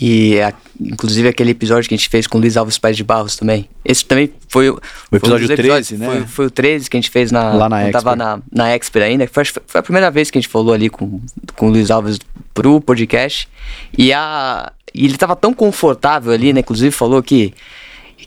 [0.00, 3.04] E a- inclusive aquele episódio que a gente fez com o Luiz Alves Pais de
[3.04, 3.68] Barros também.
[3.84, 4.80] Esse também foi o foi
[5.12, 6.06] um episódio dos 13, né?
[6.06, 8.18] Foi, foi o 13 que a gente fez na, Lá na quando tava Expert.
[8.18, 9.26] na, na Expert ainda.
[9.28, 11.20] Foi, foi a primeira vez que a gente falou ali com,
[11.56, 12.18] com o Luiz Alves
[12.54, 13.48] pro podcast.
[13.96, 16.60] E, a, e ele tava tão confortável ali, né?
[16.60, 17.52] Inclusive falou que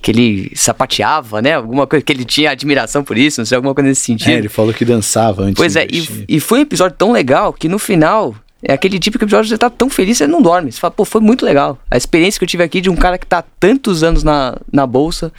[0.02, 1.56] que ele sapateava, né?
[1.56, 4.30] Alguma coisa que ele tinha admiração por isso, não sei, alguma coisa nesse sentido.
[4.30, 7.52] É, ele falou que dançava antes Pois é, e, e foi um episódio tão legal
[7.54, 8.36] que no final,
[8.68, 10.72] é aquele tipo de episódio que você tá tão feliz, você não dorme.
[10.72, 11.78] Você fala, pô, foi muito legal.
[11.90, 14.58] A experiência que eu tive aqui de um cara que tá há tantos anos na,
[14.74, 15.32] na bolsa,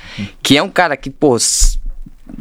[0.42, 1.36] que é um cara que, pô,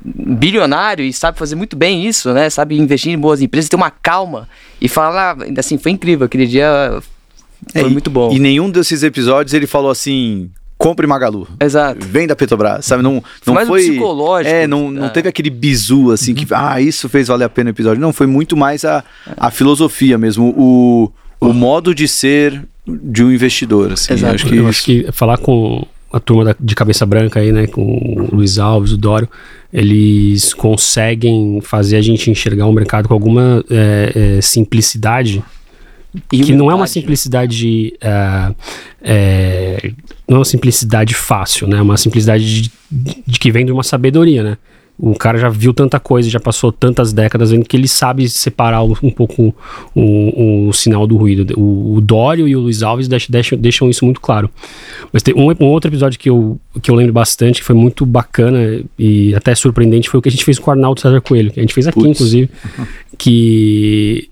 [0.03, 2.49] bilionário e sabe fazer muito bem isso, né?
[2.49, 4.47] Sabe investir em boas empresas, ter uma calma
[4.79, 6.25] e falar, assim, foi incrível.
[6.25, 7.01] Aquele dia
[7.71, 8.31] foi É, muito bom.
[8.31, 11.47] E nenhum desses episódios ele falou assim: compre Magalu.
[11.59, 12.05] Exato.
[12.05, 13.01] Vem da Petrobras, sabe?
[13.01, 13.81] Não, não mais um foi.
[13.89, 14.53] psicológico.
[14.55, 15.09] É, não, não Ah.
[15.09, 18.01] teve aquele bizu assim que, ah, isso fez valer a pena o episódio.
[18.01, 19.03] Não, foi muito mais a,
[19.37, 23.93] a filosofia mesmo, o, o modo de ser de um investidor.
[23.93, 24.13] Assim.
[24.13, 24.31] Exato.
[24.31, 27.51] Eu acho que, eu acho que falar com a turma da- de cabeça branca aí,
[27.51, 29.27] né, com o Luiz Alves, o Dório,
[29.73, 35.43] eles conseguem fazer a gente enxergar um mercado com alguma é, é, simplicidade
[36.31, 36.87] E que não é uma né?
[36.87, 38.55] simplicidade é,
[39.03, 39.91] é,
[40.27, 41.77] não é uma simplicidade fácil, né?
[41.77, 42.71] É uma simplicidade de,
[43.25, 44.57] de que vem de uma sabedoria, né?
[44.97, 48.81] o cara já viu tanta coisa, já passou tantas décadas vendo que ele sabe separar
[48.83, 49.53] um, pouco
[49.93, 51.53] o, o, o, sinal do ruído.
[51.59, 54.49] O, o Dório e o Luiz Alves deixam, deixam isso muito claro.
[55.11, 58.05] Mas tem um, um, outro episódio que eu, que eu lembro bastante, que foi muito
[58.05, 61.51] bacana e até surpreendente, foi o que a gente fez com o Arnaldo César Coelho,
[61.51, 62.11] que a gente fez aqui, Puts.
[62.11, 62.49] inclusive,
[63.17, 64.29] que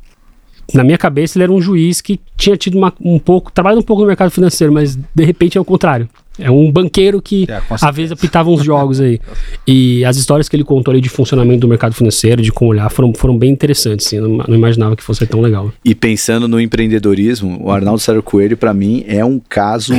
[0.74, 3.84] na minha cabeça ele era um juiz que tinha tido uma, um pouco, trabalhado um
[3.84, 6.08] pouco no mercado financeiro, mas de repente é o contrário.
[6.40, 9.20] É um banqueiro que é, às vezes apitava uns jogos aí.
[9.68, 12.90] E as histórias que ele contou ali de funcionamento do mercado financeiro, de como olhar,
[12.90, 14.08] foram, foram bem interessantes.
[14.08, 15.72] Assim, não, não imaginava que fosse tão legal.
[15.86, 19.94] E pensando no empreendedorismo, o Arnaldo Sérgio Coelho, para mim, é um caso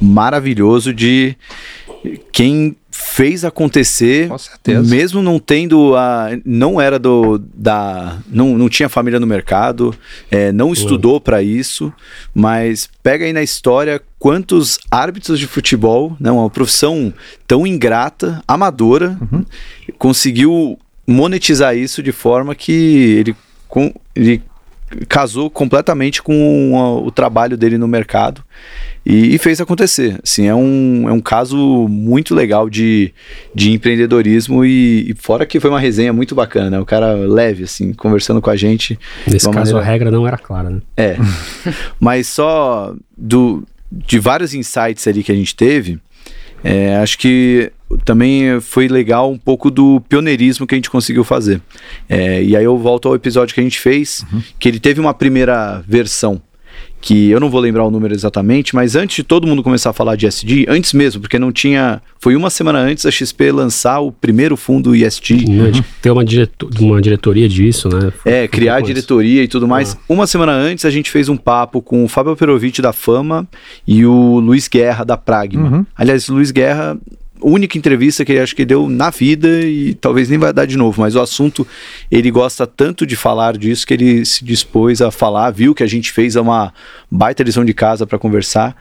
[0.00, 1.34] maravilhoso de
[2.32, 4.82] quem fez acontecer, Com certeza.
[4.82, 9.94] mesmo não tendo a, não era do da, não, não tinha família no mercado,
[10.30, 11.92] é, não estudou para isso,
[12.34, 17.12] mas pega aí na história quantos árbitros de futebol, né, uma profissão
[17.46, 19.44] tão ingrata, amadora, uhum.
[19.98, 22.72] conseguiu monetizar isso de forma que
[23.18, 23.36] ele,
[23.68, 24.42] com, ele
[25.08, 28.44] casou completamente com o, o trabalho dele no mercado
[29.04, 30.18] e, e, fez acontecer.
[30.22, 33.12] Assim, é, um, é um caso muito legal de,
[33.54, 36.80] de empreendedorismo e, e, fora que foi uma resenha muito bacana, né?
[36.80, 38.98] O cara leve, assim, conversando com a gente.
[39.26, 39.78] Nesse caso maneira...
[39.80, 40.80] a regra não era clara, né?
[40.96, 41.16] É.
[41.98, 45.98] Mas só do, de vários insights ali que a gente teve,
[46.62, 47.72] é, acho que
[48.04, 51.60] também foi legal um pouco do pioneirismo que a gente conseguiu fazer.
[52.08, 54.42] É, e aí eu volto ao episódio que a gente fez, uhum.
[54.58, 56.40] que ele teve uma primeira versão
[57.00, 59.92] que eu não vou lembrar o número exatamente, mas antes de todo mundo começar a
[59.92, 62.02] falar de ESG, antes mesmo, porque não tinha.
[62.18, 65.46] Foi uma semana antes a XP lançar o primeiro fundo ESG.
[65.48, 65.72] Uhum.
[66.02, 68.12] Ter uma, direto, uma diretoria disso, né?
[68.22, 69.94] Foi, é, criar a diretoria e tudo mais.
[69.94, 70.04] Ah.
[70.08, 73.48] Uma semana antes a gente fez um papo com o Fábio Perovic da Fama
[73.86, 75.68] e o Luiz Guerra da Pragma.
[75.68, 75.86] Uhum.
[75.96, 76.98] Aliás, o Luiz Guerra
[77.42, 80.76] única entrevista que ele acho que deu na vida e talvez nem vai dar de
[80.76, 81.66] novo, mas o assunto
[82.10, 85.86] ele gosta tanto de falar disso que ele se dispôs a falar, viu que a
[85.86, 86.72] gente fez uma
[87.10, 88.76] baita lição de casa para conversar.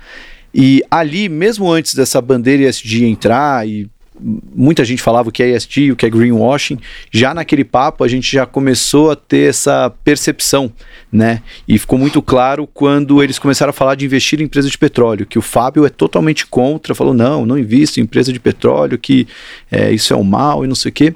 [0.54, 3.90] E ali, mesmo antes dessa bandeira ESG entrar e
[4.20, 6.78] muita gente falava o que é ESG, o que é greenwashing,
[7.12, 10.72] já naquele papo a gente já começou a ter essa percepção,
[11.12, 11.42] né?
[11.68, 15.26] E ficou muito claro quando eles começaram a falar de investir em empresa de petróleo,
[15.26, 19.28] que o Fábio é totalmente contra, falou não, não invisto em empresa de petróleo, que
[19.72, 21.14] é, isso é um mal e não sei o quê.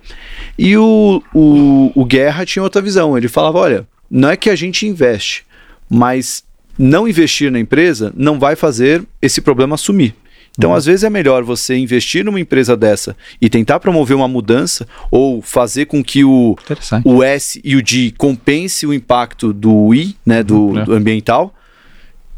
[0.58, 4.56] E o, o, o Guerra tinha outra visão, ele falava, olha, não é que a
[4.56, 5.46] gente investe,
[5.90, 6.44] mas
[6.78, 10.16] não investir na empresa não vai fazer esse problema sumir.
[10.58, 10.76] Então, uhum.
[10.76, 15.42] às vezes é melhor você investir numa empresa dessa e tentar promover uma mudança ou
[15.42, 16.56] fazer com que o,
[17.04, 20.86] o S e o D compense o impacto do I, né, do, uhum, é.
[20.86, 21.54] do ambiental.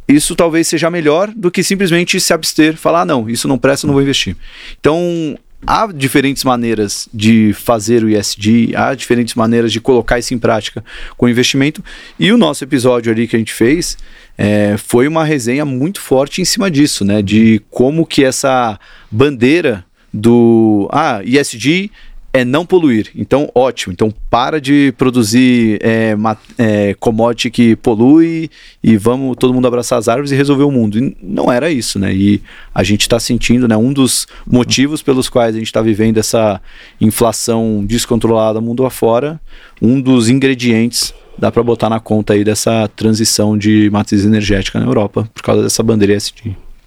[0.07, 3.87] Isso talvez seja melhor do que simplesmente se abster, falar, ah, não, isso não presta,
[3.87, 4.37] não vou investir.
[4.79, 10.37] Então, há diferentes maneiras de fazer o ISD, há diferentes maneiras de colocar isso em
[10.37, 10.83] prática
[11.17, 11.83] com investimento.
[12.19, 13.97] E o nosso episódio ali que a gente fez
[14.37, 17.21] é, foi uma resenha muito forte em cima disso, né?
[17.21, 21.91] De como que essa bandeira do ah, ISD
[22.35, 23.11] é não poluir.
[23.15, 23.93] Então, ótimo.
[23.93, 26.13] Então, para de produzir é,
[26.57, 28.49] é, commodity que polui
[28.83, 30.99] e vamos todo mundo abraçar as árvores e resolver o mundo.
[30.99, 32.13] E não era isso, né?
[32.13, 32.41] E
[32.73, 33.77] a gente está sentindo, né?
[33.77, 36.61] Um dos motivos pelos quais a gente está vivendo essa
[36.99, 39.39] inflação descontrolada mundo afora,
[39.81, 44.85] um dos ingredientes dá para botar na conta aí dessa transição de matriz energética na
[44.85, 46.13] Europa por causa dessa bandeira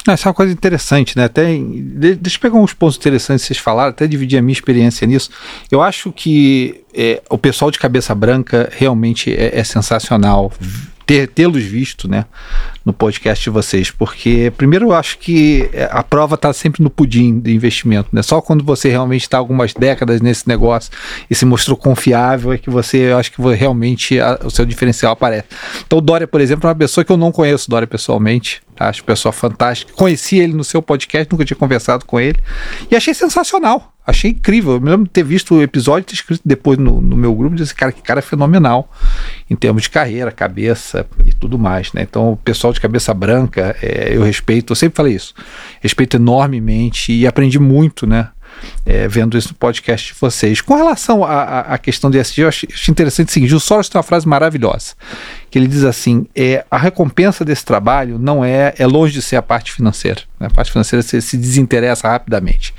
[0.09, 0.12] ESG.
[0.12, 1.24] Essa é uma coisa interessante, né?
[1.24, 5.06] Até, deixa eu pegar uns pontos interessantes que vocês falaram, até dividir a minha experiência
[5.06, 5.30] nisso.
[5.70, 10.52] Eu acho que é, o pessoal de cabeça branca realmente é, é sensacional
[11.34, 12.26] tê-los visto, né,
[12.89, 16.89] no podcast de vocês, porque primeiro eu acho que é, a prova está sempre no
[16.89, 18.22] pudim de investimento, né?
[18.22, 20.91] Só quando você realmente está algumas décadas nesse negócio
[21.28, 25.12] e se mostrou confiável é que você, eu acho que realmente a, o seu diferencial
[25.12, 25.45] aparece.
[25.86, 29.32] Então Dória, por exemplo, é uma pessoa que eu não conheço, Dória pessoalmente, acho pessoa
[29.32, 29.93] fantástica.
[29.93, 32.39] Conheci ele no seu podcast, nunca tinha conversado com ele
[32.91, 33.93] e achei sensacional.
[34.09, 34.72] Achei incrível.
[34.72, 37.55] Eu me lembro de ter visto o episódio ter escrito depois no, no meu grupo
[37.55, 38.91] e disse, cara, que cara fenomenal
[39.51, 42.07] em termos de carreira, cabeça e tudo mais, né?
[42.09, 45.35] Então, o pessoal de cabeça branca, é, eu respeito, eu sempre falei isso,
[45.81, 48.29] respeito enormemente e aprendi muito, né?
[48.84, 50.61] É, vendo isso no podcast de vocês.
[50.61, 54.02] Com relação à questão de ESG, eu acho, interessante o seguinte: o Soros tem uma
[54.02, 54.94] frase maravilhosa
[55.50, 59.36] que ele diz assim: é, a recompensa desse trabalho não é, é longe de ser
[59.36, 60.22] a parte financeira.
[60.38, 60.46] Né?
[60.46, 62.74] A parte financeira se, se desinteressa rapidamente.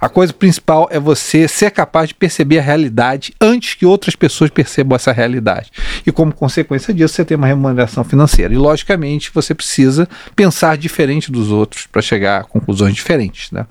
[0.00, 4.50] A coisa principal é você ser capaz de perceber a realidade antes que outras pessoas
[4.50, 5.70] percebam essa realidade.
[6.06, 8.52] E como consequência disso, você tem uma remuneração financeira.
[8.52, 13.50] E logicamente você precisa pensar diferente dos outros para chegar a conclusões diferentes.
[13.50, 13.66] Né?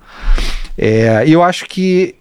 [0.81, 2.15] É, eu acho que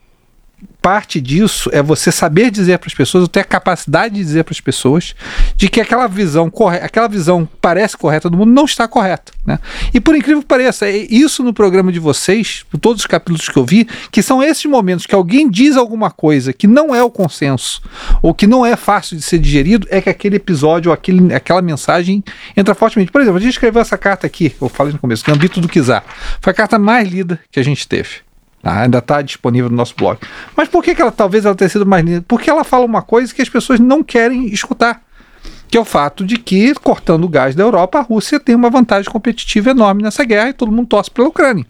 [0.82, 4.52] parte disso é você saber dizer para as pessoas, ter a capacidade de dizer para
[4.52, 5.14] as pessoas
[5.54, 9.58] de que aquela visão correta, aquela visão parece correta do mundo não está correta, né?
[9.92, 13.56] E por incrível que pareça, é isso no programa de vocês, todos os capítulos que
[13.56, 17.10] eu vi, que são esses momentos que alguém diz alguma coisa que não é o
[17.10, 17.80] consenso
[18.22, 22.24] ou que não é fácil de ser digerido, é que aquele episódio, aquele, aquela mensagem
[22.56, 23.12] entra fortemente.
[23.12, 26.04] Por exemplo, a gente escreveu essa carta aqui, eu falei no começo, Gambito do Kizar.
[26.40, 28.27] Foi a carta mais lida que a gente teve.
[28.62, 28.82] Tá?
[28.82, 30.18] Ainda está disponível no nosso blog.
[30.56, 32.24] Mas por que, que ela talvez ela tenha sido mais linda?
[32.26, 35.02] Porque ela fala uma coisa que as pessoas não querem escutar.
[35.68, 38.70] Que é o fato de que, cortando o gás da Europa, a Rússia tem uma
[38.70, 41.66] vantagem competitiva enorme nessa guerra e todo mundo torce pela Ucrânia.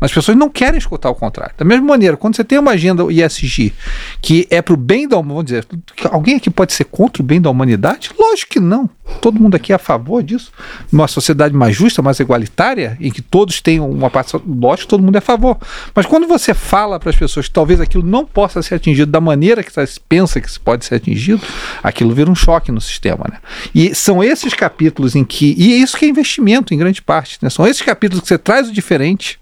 [0.00, 1.54] Mas as pessoas não querem escutar o contrário.
[1.56, 3.72] Da mesma maneira, quando você tem uma agenda ISG
[4.20, 5.66] que é para o bem da humanidade,
[6.10, 8.10] alguém aqui pode ser contra o bem da humanidade?
[8.18, 8.88] Lógico que não.
[9.20, 10.52] Todo mundo aqui é a favor disso.
[10.92, 15.02] Uma sociedade mais justa, mais igualitária, em que todos tenham uma participação, lógico que todo
[15.02, 15.58] mundo é a favor.
[15.94, 19.20] Mas quando você fala para as pessoas que talvez aquilo não possa ser atingido da
[19.20, 21.42] maneira que se pensa que pode ser atingido,
[21.82, 23.26] aquilo vira um choque no sistema.
[23.30, 23.38] Né?
[23.74, 25.54] E são esses capítulos em que.
[25.56, 27.38] E é isso que é investimento, em grande parte.
[27.42, 27.50] Né?
[27.50, 29.38] São esses capítulos que você traz o diferente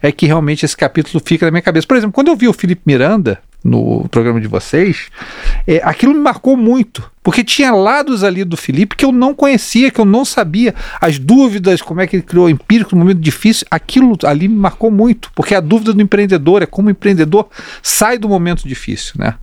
[0.00, 1.86] é que realmente esse capítulo fica na minha cabeça.
[1.86, 5.08] Por exemplo, quando eu vi o Felipe Miranda no programa de vocês,
[5.66, 9.90] é, aquilo me marcou muito, porque tinha lados ali do Felipe que eu não conhecia,
[9.90, 13.20] que eu não sabia, as dúvidas, como é que ele criou o empírico no momento
[13.20, 17.48] difícil, aquilo ali me marcou muito, porque a dúvida do empreendedor é como o empreendedor
[17.82, 19.34] sai do momento difícil, né?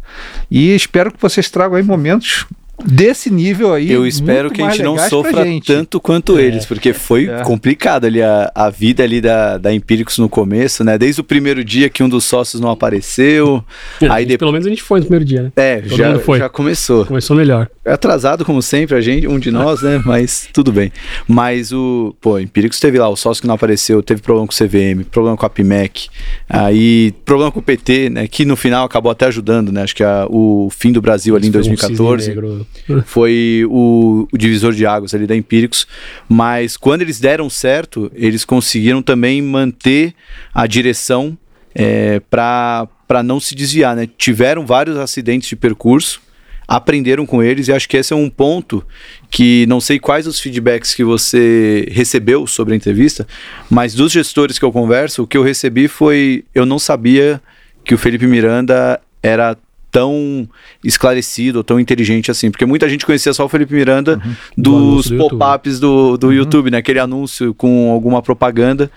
[0.51, 2.45] E espero que vocês tragam aí momentos
[2.86, 3.91] desse nível aí.
[3.91, 7.43] Eu espero que a gente não sofra tanto quanto é, eles, porque foi é.
[7.43, 10.97] complicado ali a, a vida ali da, da Empíricos no começo, né?
[10.97, 13.63] Desde o primeiro dia que um dos sócios não apareceu.
[14.01, 14.39] É, aí depois...
[14.39, 15.51] Pelo menos a gente foi no primeiro dia, né?
[15.55, 17.05] É, já, já começou.
[17.05, 17.69] Começou melhor.
[17.84, 20.01] É atrasado, como sempre, a gente, um de nós, né?
[20.05, 20.91] Mas tudo bem.
[21.27, 24.55] Mas o, pô, Empíricos teve lá, o sócio que não apareceu, teve problema com o
[24.55, 26.09] CVM, problema com a PIMEC,
[26.47, 28.27] aí problema com o PT, né?
[28.27, 29.84] Que no final acabou até ajudando, né?
[29.84, 32.34] Acho que a, o fim do Brasil ali em 2014
[33.05, 35.88] foi o, o, divisor de águas ali da Empíricos,
[36.28, 40.13] mas quando eles deram certo, eles conseguiram também manter
[40.53, 41.38] a direção
[41.74, 42.88] é, para
[43.24, 44.07] não se desviar, né?
[44.17, 46.22] Tiveram vários acidentes de percurso,
[46.67, 48.86] aprenderam com eles e acho que esse é um ponto
[49.32, 53.28] que não sei quais os feedbacks que você recebeu sobre a entrevista,
[53.70, 57.41] mas dos gestores que eu converso, o que eu recebi foi eu não sabia
[57.84, 59.57] que o Felipe Miranda era
[59.92, 60.48] tão
[60.84, 62.52] esclarecido, tão inteligente assim.
[62.52, 64.34] Porque muita gente conhecia só o Felipe Miranda uhum.
[64.58, 66.34] dos do pop-ups do, do uhum.
[66.34, 66.78] YouTube, né?
[66.78, 68.92] Aquele anúncio com alguma propaganda.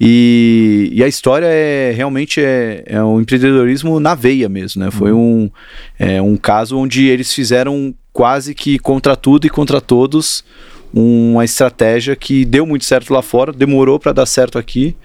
[0.00, 4.90] E, e a história é realmente é, é um empreendedorismo na veia mesmo, né?
[4.90, 5.44] Foi uhum.
[5.44, 5.50] um,
[5.98, 10.44] é, um caso onde eles fizeram quase que contra tudo e contra todos
[10.94, 14.96] uma estratégia que deu muito certo lá fora, demorou para dar certo aqui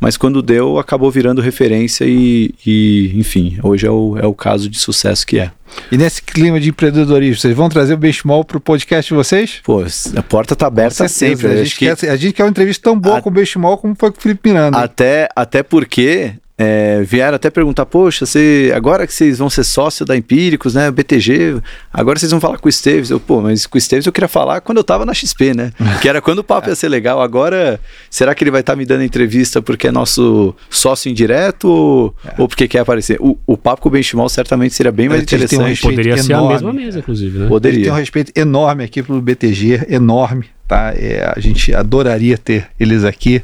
[0.00, 4.68] mas quando deu, acabou virando referência e, e enfim, hoje é o, é o caso
[4.68, 5.50] de sucesso que é.
[5.90, 9.60] E nesse clima de empreendedorismo, vocês vão trazer o Benchmall para o podcast de vocês?
[9.64, 9.82] Pô,
[10.16, 11.46] a porta está aberta sempre.
[11.46, 13.94] A gente, quer, a gente quer uma entrevista tão boa a, com o Benchmall como
[13.98, 14.78] foi com o Felipe Miranda.
[14.78, 20.06] Até, até porque é, vieram até perguntar, poxa, você, agora que vocês vão ser sócio
[20.06, 21.60] da Empíricos, né, BTG,
[21.92, 23.10] agora vocês vão falar com o Esteves.
[23.10, 25.72] Eu, pô, mas com o Esteves eu queria falar quando eu tava na XP, né?
[26.00, 27.20] que era quando o papo ia ser legal.
[27.20, 27.78] Agora,
[28.08, 32.14] será que ele vai estar tá me dando entrevista porque é nosso sócio indireto ou,
[32.24, 32.34] é.
[32.38, 33.18] ou porque quer aparecer?
[33.20, 35.86] O, o papo com o Benchimol certamente seria bem mais interessante.
[35.86, 36.48] Um Poderia ser enorme.
[36.48, 37.48] a mesma mesa, inclusive, né?
[37.48, 37.76] Poderia.
[37.76, 40.92] Ele tem um respeito enorme aqui pelo BTG, enorme tá?
[40.94, 43.42] É, a gente adoraria ter eles aqui.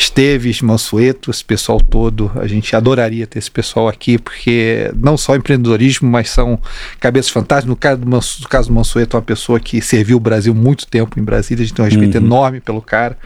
[0.00, 5.36] Esteves, Mansueto, esse pessoal todo, a gente adoraria ter esse pessoal aqui, porque não só
[5.36, 6.58] empreendedorismo, mas são
[6.98, 7.68] cabeças fantásticas.
[7.68, 10.54] No caso do, Mansu, no caso do Mansueto, é uma pessoa que serviu o Brasil
[10.54, 12.24] muito tempo em Brasília, a gente tem um respeito uhum.
[12.24, 13.16] enorme pelo cara,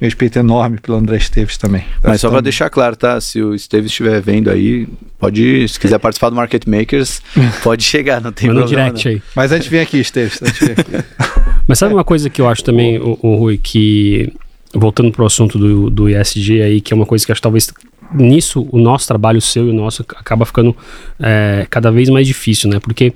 [0.00, 1.82] um respeito enorme pelo André Esteves também.
[2.02, 2.10] Tá?
[2.10, 3.18] Mas só para deixar claro, tá?
[3.22, 4.86] Se o Esteves estiver vendo aí,
[5.18, 7.22] pode, se quiser participar do Market Makers,
[7.64, 8.92] pode chegar, não tem Manda problema.
[8.92, 9.22] direct aí.
[9.34, 10.42] Mas antes vem aqui, Esteves.
[10.42, 11.38] Antes vem aqui.
[11.68, 14.32] Mas sabe uma coisa que eu acho também, o, o Rui, que
[14.74, 17.42] voltando para o assunto do, do ESG aí, que é uma coisa que acho que
[17.42, 17.70] talvez
[18.12, 20.74] nisso o nosso trabalho, o seu e o nosso, acaba ficando
[21.20, 22.80] é, cada vez mais difícil, né?
[22.80, 23.12] Porque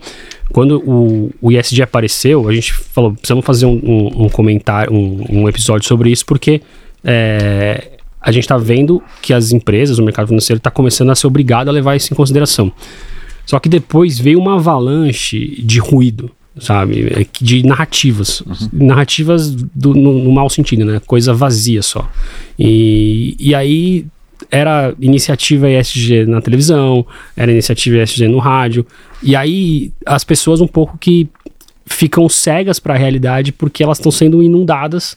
[0.50, 5.24] quando o, o ESG apareceu, a gente falou, precisamos fazer um, um, um comentário, um,
[5.30, 6.60] um, episódio sobre isso, porque
[7.02, 11.26] é, a gente está vendo que as empresas, o mercado financeiro está começando a ser
[11.26, 12.70] obrigado a levar isso em consideração.
[13.46, 17.06] Só que depois veio uma avalanche de ruído sabe?
[17.10, 18.40] É de narrativas.
[18.40, 18.86] Uhum.
[18.86, 21.00] Narrativas do, no, no mau sentido, né?
[21.06, 22.08] Coisa vazia só.
[22.58, 24.06] E, e aí
[24.50, 28.86] era iniciativa ESG na televisão, era iniciativa ESG no rádio.
[29.22, 31.28] E aí as pessoas um pouco que
[31.86, 35.16] ficam cegas para a realidade porque elas estão sendo inundadas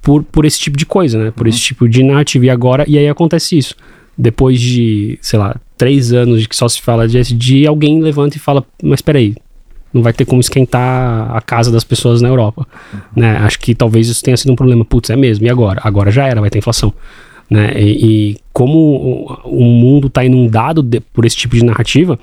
[0.00, 1.30] por, por esse tipo de coisa, né?
[1.30, 1.52] Por uhum.
[1.52, 2.46] esse tipo de narrativa.
[2.46, 3.74] E agora, e aí acontece isso.
[4.16, 8.36] Depois de, sei lá, três anos de que só se fala de SD, alguém levanta
[8.36, 9.34] e fala, mas peraí,
[9.92, 12.66] não vai ter como esquentar a casa das pessoas na Europa.
[13.14, 13.36] Né?
[13.38, 14.84] Acho que talvez isso tenha sido um problema.
[14.84, 15.80] Putz, é mesmo, e agora?
[15.82, 16.92] Agora já era, vai ter inflação.
[17.48, 17.72] Né?
[17.80, 18.78] E, e como
[19.44, 22.18] o, o mundo está inundado de, por esse tipo de narrativa,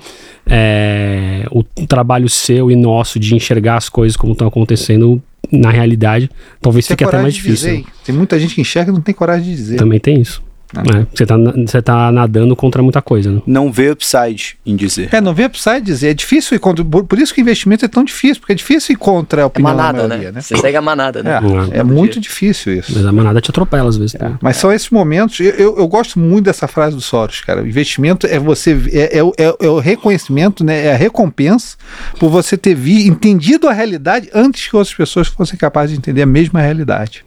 [0.46, 6.30] é, o trabalho seu e nosso de enxergar as coisas como estão acontecendo na realidade,
[6.62, 7.56] talvez Tem fique até mais difícil.
[7.56, 7.86] dizer, hein?
[8.06, 9.78] Tem muita gente que enxerga e não tem coragem de dizer.
[9.78, 10.42] Também tem isso.
[10.76, 10.82] Ah.
[11.00, 13.42] É, você, tá, você tá nadando contra muita coisa, né?
[13.46, 15.10] Não vê upside em dizer.
[15.12, 16.10] É, não vê upside dizer.
[16.10, 16.84] É difícil ir contra.
[16.84, 19.44] Por por isso que o investimento é tão difícil, porque é difícil ir contra a
[19.44, 20.08] É opinião manada, da né?
[20.10, 20.42] maioria, né?
[20.42, 21.40] Você segue a manada, né?
[21.74, 22.92] É, é muito difícil isso.
[22.96, 24.16] Mas a manada te atropela às vezes.
[24.16, 24.38] É, né?
[24.42, 25.40] Mas são esses momentos.
[25.40, 27.62] Eu, eu, eu gosto muito dessa frase do Soros, cara.
[27.62, 30.86] O investimento é você é, é, o- é, é o reconhecimento, né?
[30.88, 31.78] É a recompensa
[32.20, 36.22] por você ter vi, entendido a realidade antes que outras pessoas fossem capazes de entender
[36.22, 37.26] a mesma realidade.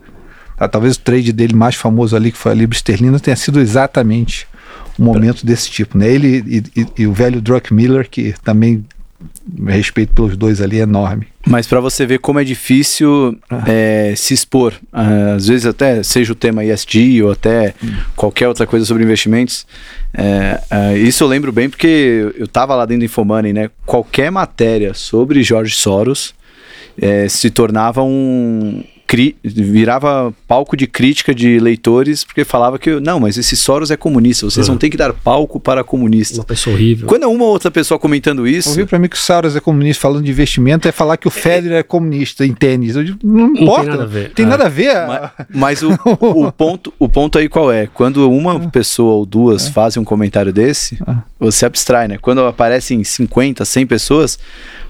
[0.57, 0.67] Tá?
[0.69, 4.47] Talvez o trade dele mais famoso ali, que foi a Libra Esterlina, tenha sido exatamente
[4.99, 6.09] um momento desse tipo, né?
[6.09, 6.43] Ele
[6.75, 8.85] e, e- e o velho Druckmiller, que também
[9.67, 11.27] respeito pelos dois ali é enorme.
[11.47, 16.33] Mas para você ver como é difícil é, se expor, ah, às vezes até seja
[16.33, 17.75] o tema ESG ou até
[18.17, 19.67] qualquer outra coisa sobre investimentos.
[20.13, 23.71] é, ah, isso eu lembro bem porque eu estava lá dentro do Infomoney, né?
[23.85, 26.35] Qualquer matéria sobre Jorge Soros
[27.01, 33.21] é, se tornava um cri- virava palco de crítica de leitores porque falava que não,
[33.21, 34.75] mas esse Soros é comunista, vocês Uhum.
[34.75, 36.39] não têm que dar palco para comunista.
[36.39, 37.07] Uma pessoa horrível.
[37.07, 39.61] Quando é uma ou outra pessoa comentando isso, Ouviu pra mim que o Soros é
[39.61, 42.97] comunista falando de investimento é falar que o Federer é comunista em tênis.
[42.97, 43.91] Eu digo, não tem importa.
[43.91, 44.31] nada a ver.
[44.33, 44.49] Tem É.
[44.49, 44.95] nada a ver.
[45.07, 45.91] Ma- Mas, o,
[46.21, 47.87] o, ponto, o ponto aí qual é?
[47.87, 51.23] Quando uma pessoa ou duas fazem um comentário desse, Ah.
[51.39, 52.19] você abstrai, né?
[52.21, 54.39] Quando aparecem 50, 100 pessoas,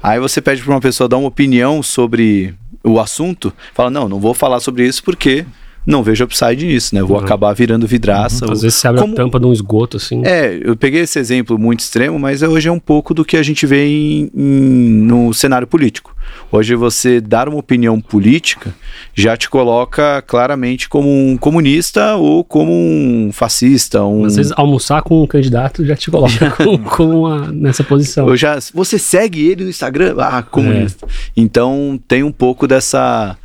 [0.02, 2.54] aí você pede para uma pessoa dar uma opinião sobre
[2.86, 5.44] o assunto, fala, não, não vou falar sobre isso porque
[5.86, 7.00] não vejo upside nisso, né?
[7.00, 7.24] Eu vou Uhum.
[7.24, 8.44] acabar virando vidraça.
[8.44, 10.22] Às ou- vezes você abre Como- a tampa de um esgoto, assim.
[10.24, 13.42] É, eu peguei esse exemplo muito extremo, mas hoje é um pouco do que a
[13.42, 16.14] gente vê em- em- no cenário político.
[16.50, 18.74] Hoje você dar uma opinião política
[19.14, 24.24] já te coloca claramente como um comunista ou como um fascista, um...
[24.24, 28.28] Às vezes almoçar com um candidato já te coloca com, com nessa posição.
[28.28, 30.16] Eu já, você segue ele no Instagram?
[30.18, 31.06] Ah, comunista.
[31.06, 31.08] É.
[31.36, 33.36] Então tem um pouco dessa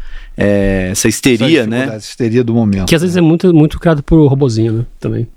[0.42, 1.84] é, essa histeria, né?
[1.84, 2.88] Essa histeria do momento.
[2.88, 4.86] Que às vezes é muito, muito criado por robozinho, né?
[5.00, 5.28] Também.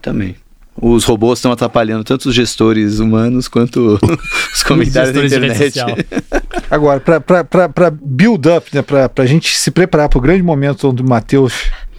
[0.00, 0.36] Também.
[0.80, 3.98] Os robôs estão atrapalhando tanto os gestores humanos quanto
[4.54, 5.78] os comentários da internet.
[6.70, 11.02] Agora, para build up, né, para a gente se preparar para o grande momento onde
[11.02, 11.52] o Matheus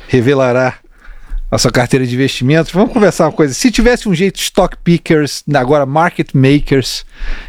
[0.07, 0.75] revelará
[1.53, 3.53] a sua carteira de investimentos, vamos conversar uma coisa.
[3.53, 7.05] Se tivesse um jeito stock pickers, agora market makers,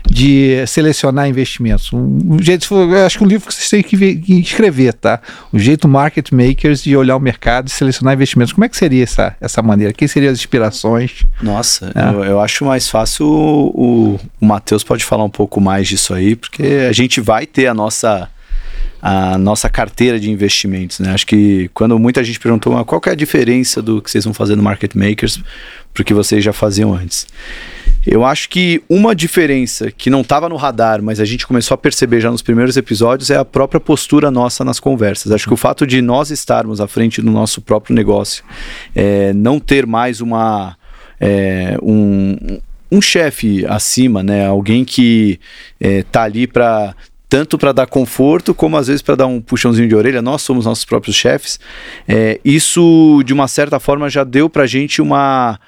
[0.07, 3.97] de selecionar investimentos, um, um jeito, eu acho que um livro que vocês têm que,
[3.97, 5.21] ver- que escrever, tá?
[5.53, 8.53] O jeito market makers de olhar o mercado e selecionar investimentos.
[8.53, 9.93] Como é que seria essa, essa maneira?
[9.93, 11.25] Quem seriam as inspirações?
[11.43, 12.15] Nossa, É.
[12.15, 13.67] eu, eu acho mais fácil o,
[14.15, 17.67] o, o Matheus pode falar um pouco mais disso aí, porque a gente vai ter
[17.67, 18.29] a nossa
[19.07, 21.13] a nossa carteira de investimentos, né?
[21.13, 24.25] Acho que quando muita gente perguntou "Mas qual que é a diferença do que vocês
[24.25, 25.43] vão fazer no Market Makers
[25.93, 27.27] pro que vocês já faziam antes.
[28.07, 31.79] Eu acho que uma diferença que não estava no radar, mas a gente começou a
[31.79, 35.31] perceber já nos primeiros episódios é a própria postura nossa nas conversas.
[35.31, 38.43] Acho que o fato de nós estarmos à frente do nosso próprio negócio,
[38.95, 40.79] é, não ter mais uma
[41.21, 42.59] é, um,
[42.91, 44.47] um chefe acima, né?
[44.47, 45.39] Alguém que
[45.79, 46.95] é, tá ali para
[47.35, 50.23] tanto para dar conforto como às vezes para dar um puxãozinho de orelha.
[50.23, 51.59] Nós somos nossos próprios chefes.
[52.07, 55.59] É, isso de uma certa forma já deu para gente uma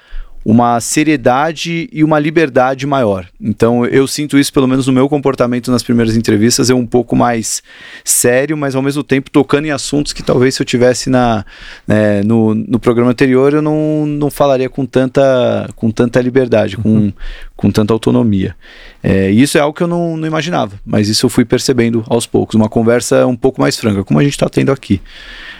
[0.49, 3.27] uma seriedade e uma liberdade maior.
[3.37, 7.17] Então eu sinto isso, pelo menos no meu comportamento nas primeiras entrevistas, é um pouco
[7.17, 7.61] mais
[8.05, 11.45] sério, mas ao mesmo tempo tocando em assuntos que talvez se eu tivesse na,
[11.85, 17.11] né, no, no programa anterior eu não, não falaria com tanta, com tanta liberdade, com,
[17.53, 18.55] com tanta autonomia.
[19.03, 22.25] É, isso é algo que eu não, não imaginava, mas isso eu fui percebendo aos
[22.25, 22.55] poucos.
[22.55, 25.01] Uma conversa um pouco mais franca, como a gente está tendo aqui.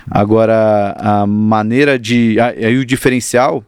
[0.10, 2.38] Agora, a maneira de.
[2.40, 3.66] Aí o diferencial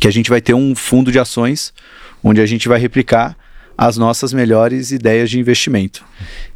[0.00, 1.72] que a gente vai ter um fundo de ações
[2.22, 3.36] onde a gente vai replicar
[3.76, 6.04] as nossas melhores ideias de investimento.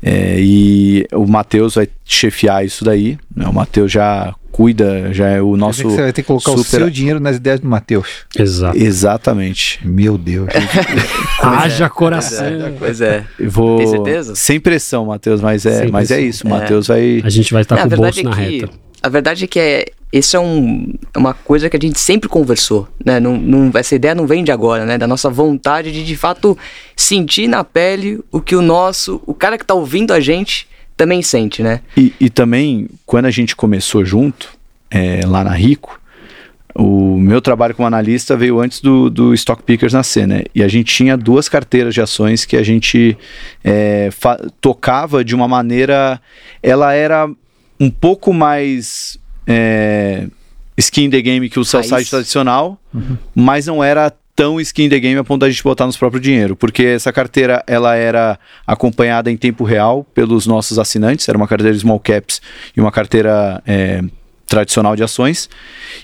[0.03, 3.19] É, e o Matheus vai chefiar isso daí.
[3.35, 3.45] Né?
[3.49, 5.83] O Matheus já cuida, já é o nosso.
[5.83, 8.09] que você vai ter que colocar o super- seu dinheiro nas ideias do Matheus.
[8.39, 8.79] Exato.
[8.79, 9.81] Exatamente.
[9.85, 10.49] Meu Deus.
[11.43, 12.47] Haja coração.
[12.79, 13.25] Pois é.
[13.39, 13.79] Eu vou.
[13.79, 14.35] Tem certeza?
[14.37, 16.45] Sem pressão, Matheus, mas é, Sem mas é isso.
[16.47, 16.51] O É.
[16.51, 17.21] Matheus vai.
[17.25, 18.73] A gente vai estar Não, com o bolso na é que, reta.
[19.03, 22.89] A verdade é que é, isso é um, uma coisa que a gente sempre conversou,
[23.05, 23.21] né?
[23.21, 24.97] Não, não, essa ideia não vem de agora, né?
[24.97, 26.57] Da nossa vontade de, de fato,
[26.97, 31.23] sentir na pele o que o nosso, o cara que tá ouvindo a gente também
[31.23, 31.81] sente, né?
[31.97, 34.51] E, e também, quando a gente começou junto,
[34.91, 36.01] é, lá na Rico,
[36.75, 40.45] o meu trabalho como analista veio antes do, do Stock Pickers nascer, né?
[40.55, 43.19] E a gente tinha duas carteiras de ações que a gente
[43.65, 44.11] é,
[44.61, 46.21] tocava de uma maneira.
[46.63, 47.29] Ela era
[47.81, 49.19] um pouco mais.
[49.49, 50.27] É,
[50.77, 53.17] skin the game que o sell side tradicional, uhum.
[53.35, 56.55] mas não era tão skin the game a ponto da gente botar nos próprio dinheiro,
[56.55, 61.77] porque essa carteira ela era acompanhada em tempo real pelos nossos assinantes, era uma carteira
[61.77, 62.41] small caps
[62.77, 64.01] e uma carteira é,
[64.49, 65.49] tradicional de ações.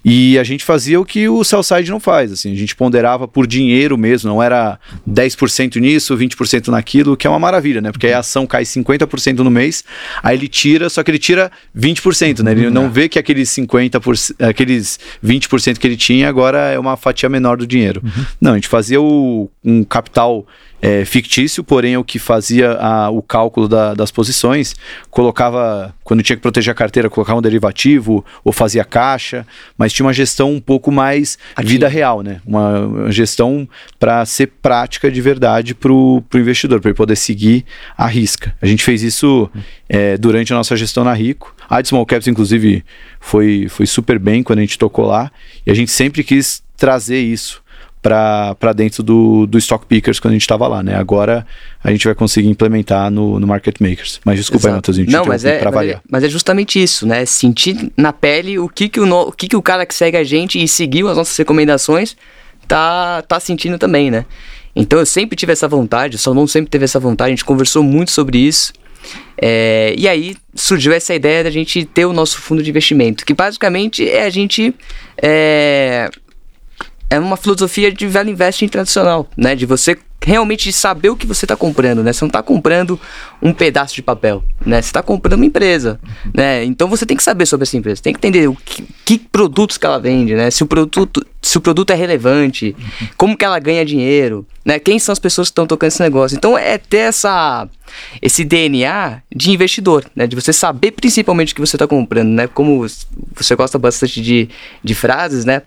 [0.05, 3.47] E a gente fazia o que o Sellside não faz, assim, a gente ponderava por
[3.47, 4.79] dinheiro mesmo, não era
[5.09, 7.91] 10% nisso, 20% naquilo, que é uma maravilha, né?
[7.91, 9.83] Porque a ação cai 50% no mês,
[10.23, 12.53] aí ele tira, só que ele tira 20%, né?
[12.53, 17.29] Ele não vê que aqueles 50%, aqueles 20% que ele tinha agora é uma fatia
[17.29, 18.03] menor do dinheiro.
[18.05, 18.25] Uhum.
[18.41, 20.47] Não, a gente fazia o, um capital
[20.85, 24.77] é, fictício, porém o que fazia a, o cálculo da, das posições,
[25.11, 29.47] colocava, quando tinha que proteger a carteira, colocava um derivativo ou fazia caixa,
[29.79, 31.69] mas tinha uma gestão um pouco mais Aqui.
[31.69, 32.43] vida real, né?
[32.45, 33.67] Uma, uma gestão
[33.99, 37.65] para ser prática de verdade para o investidor, para ele poder seguir
[37.97, 38.55] a risca.
[38.61, 39.51] A gente fez isso
[39.89, 41.57] é, durante a nossa gestão na Rico.
[41.67, 42.85] A de Small Caps, inclusive,
[43.19, 45.33] foi, foi super bem quando a gente tocou lá,
[45.67, 47.64] e a gente sempre quis trazer isso
[48.05, 50.95] para dentro do, do Stock Pickers quando a gente estava lá, né?
[50.95, 51.47] Agora
[51.83, 54.21] a gente vai conseguir implementar no, no Market Makers.
[54.27, 54.91] Mas desculpa Exato.
[54.91, 57.25] aí, Matheus, Não, mas é, mas é, mas, é, justamente isso, né?
[57.25, 60.19] Sentir na pele o que, que, o, no, o, que, que o cara que segue
[60.19, 62.15] a gente e seguiu as nossas recomendações
[62.69, 64.27] tá, tá sentindo também, né?
[64.77, 67.83] Então eu sempre tive essa vontade, o Salomão sempre teve essa vontade, a gente conversou
[67.83, 68.73] muito sobre isso.
[69.41, 73.33] É, e aí surgiu essa ideia da gente ter o nosso fundo de investimento, que
[73.33, 74.75] basicamente é a gente
[75.23, 76.11] é,
[77.15, 79.55] é uma filosofia de velho investing tradicional, né?
[79.55, 82.13] De você realmente saber o que você está comprando, né?
[82.13, 82.99] Você não está comprando
[83.43, 84.81] um pedaço de papel, né?
[84.81, 86.01] Você está comprando uma empresa,
[86.33, 86.65] né?
[86.65, 89.77] Então você tem que saber sobre essa empresa, tem que entender o que, que, produtos
[89.77, 90.51] que ela vende, né?
[90.51, 92.75] Se o produto, se o produto é relevante,
[93.19, 94.79] como que ela ganha dinheiro, né?
[94.79, 96.37] Quem são as pessoas que estão tocando esse negócio?
[96.37, 97.69] Então é ter essa
[98.23, 100.27] esse DNA de investidor, né?
[100.27, 102.47] De você saber principalmente o que você está comprando, né?
[102.47, 102.87] Como
[103.37, 104.49] você gosta bastante de,
[104.83, 105.63] de frases, né?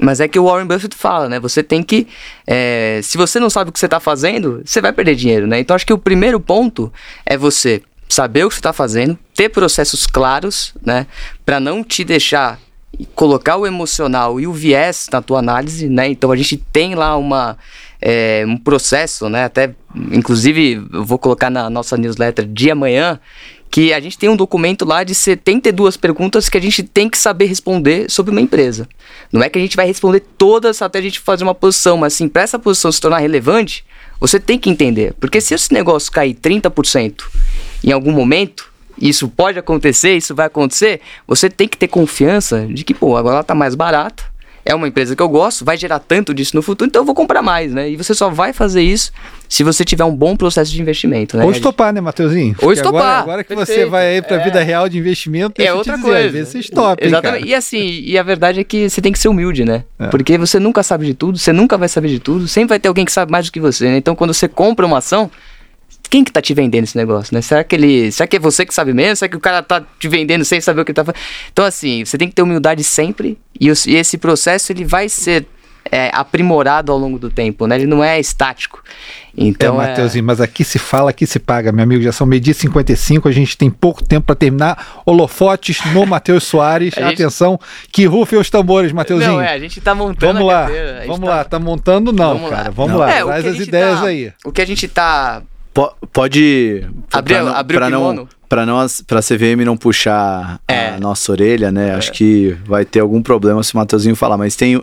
[0.00, 1.38] Mas é que o Warren Buffett fala, né?
[1.40, 2.06] Você tem que.
[2.46, 5.58] É, se você não sabe o que você está fazendo, você vai perder dinheiro, né?
[5.58, 6.92] Então acho que o primeiro ponto
[7.26, 11.06] é você saber o que você está fazendo, ter processos claros, né?
[11.44, 12.58] Para não te deixar
[13.14, 16.08] colocar o emocional e o viés na tua análise, né?
[16.08, 17.56] Então a gente tem lá uma.
[18.04, 19.44] É, um processo, né?
[19.44, 19.76] Até,
[20.10, 23.20] inclusive, eu vou colocar na nossa newsletter de amanhã,
[23.72, 27.16] que a gente tem um documento lá de 72 perguntas que a gente tem que
[27.16, 28.86] saber responder sobre uma empresa.
[29.32, 32.12] Não é que a gente vai responder todas até a gente fazer uma posição, mas
[32.12, 33.82] assim, para essa posição se tornar relevante,
[34.20, 35.14] você tem que entender.
[35.18, 37.22] Porque se esse negócio cair 30%
[37.82, 38.70] em algum momento,
[39.00, 43.36] isso pode acontecer, isso vai acontecer, você tem que ter confiança de que, pô, agora
[43.36, 44.24] ela tá mais barata,
[44.64, 47.14] é uma empresa que eu gosto, vai gerar tanto disso no futuro, então eu vou
[47.14, 47.90] comprar mais, né?
[47.90, 49.12] E você só vai fazer isso
[49.48, 51.44] se você tiver um bom processo de investimento, né?
[51.44, 52.56] Ou estopar, né, Mateuzinho?
[52.62, 53.00] Ou estopar.
[53.00, 53.80] Agora, agora que perfeito.
[53.80, 54.44] você vai aí para a é.
[54.44, 56.26] vida real de investimento, é outra dizer, coisa.
[56.26, 57.46] Às vezes você estopa, Exatamente.
[57.46, 59.84] E assim, e a verdade é que você tem que ser humilde, né?
[59.98, 60.06] É.
[60.06, 62.88] Porque você nunca sabe de tudo, você nunca vai saber de tudo, sempre vai ter
[62.88, 63.96] alguém que sabe mais do que você, né?
[63.96, 65.30] Então quando você compra uma ação,
[66.12, 67.40] quem que tá te vendendo esse negócio, né?
[67.40, 68.12] Será que ele.
[68.12, 69.16] Será que é você que sabe mesmo?
[69.16, 71.22] Será que o cara tá te vendendo sem saber o que tá fazendo?
[71.50, 75.46] Então, assim, você tem que ter humildade sempre e, e esse processo ele vai ser
[75.90, 77.76] é, aprimorado ao longo do tempo, né?
[77.76, 78.84] Ele não é estático.
[79.34, 80.26] Então, é, Mateuzinho, é...
[80.26, 82.02] mas aqui se fala, aqui se paga, meu amigo.
[82.02, 85.02] Já são meio-dia 55, a gente tem pouco tempo para terminar.
[85.06, 86.92] Holofotes no Matheus Soares.
[86.92, 87.02] gente...
[87.04, 87.58] Atenção,
[87.90, 89.32] que rufem os tambores, Mateuzinho.
[89.32, 90.68] Não, é, a gente tá montando Vamos lá,
[91.06, 91.26] vamos tá...
[91.26, 92.64] lá, tá montando não, vamos cara.
[92.64, 92.70] Lá.
[92.70, 92.98] Vamos não.
[92.98, 94.06] lá, é, traz as ideias tá...
[94.06, 94.32] aí.
[94.44, 95.42] O que a gente tá
[96.12, 100.60] pode abrir, pra não, abrir pra o não para não para a CVM não puxar
[100.68, 100.90] é.
[100.90, 101.88] a nossa orelha, né?
[101.88, 101.94] É.
[101.94, 104.78] Acho que vai ter algum problema se o Mateuzinho falar, mas tem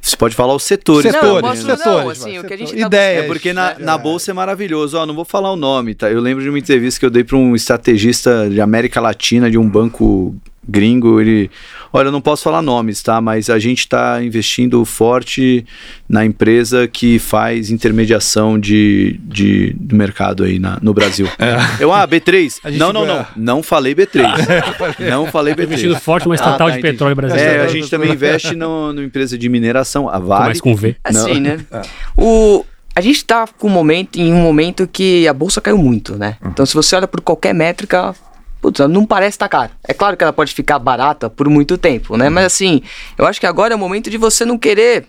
[0.00, 2.86] você pode falar os setores, setores, não, setores, não, assim, o que a gente tá
[2.86, 3.24] Ideias.
[3.24, 4.96] É porque na, na bolsa é maravilhoso.
[4.96, 6.10] Ó, não vou falar o nome, tá?
[6.10, 9.58] Eu lembro de uma entrevista que eu dei para um estrategista de América Latina de
[9.58, 10.34] um banco
[10.66, 11.50] gringo, ele.
[11.92, 13.20] Olha, eu não posso falar nomes, tá?
[13.20, 15.66] Mas a gente está investindo forte
[16.08, 21.28] na empresa que faz intermediação de, de, do mercado aí na, no Brasil.
[21.38, 21.82] É.
[21.82, 22.60] Eu, ah, B3.
[22.76, 23.26] Não, não, não.
[23.36, 24.22] Não falei B3.
[25.10, 25.64] não falei B3.
[25.64, 27.60] Investindo forte numa estatal ah, tá, de petróleo brasileiro.
[27.60, 30.48] É, a gente também investe no, no empresa de mineração, a Vale.
[30.48, 30.96] Mas com V.
[31.04, 31.60] Assim, né?
[31.70, 31.82] É.
[32.16, 36.16] O, a gente está com um momento, em um momento que a bolsa caiu muito,
[36.16, 36.36] né?
[36.44, 38.14] Então, se você olha por qualquer métrica,
[38.62, 39.72] putz, não parece estar tá caro.
[39.82, 42.28] É claro que ela pode ficar barata por muito tempo, né?
[42.28, 42.34] Uhum.
[42.34, 42.80] Mas assim,
[43.18, 45.04] eu acho que agora é o momento de você não querer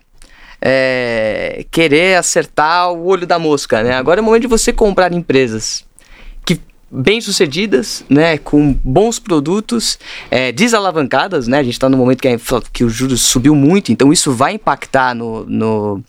[0.60, 3.93] é, querer acertar o olho da mosca, né?
[3.93, 5.86] Agora é o momento de você comprar empresas
[6.43, 9.99] que bem-sucedidas, né, com bons produtos,
[10.32, 12.38] é, desalavancadas, né, a gente está no momento que, a,
[12.72, 16.04] que o juros subiu muito, então isso vai impactar no, no,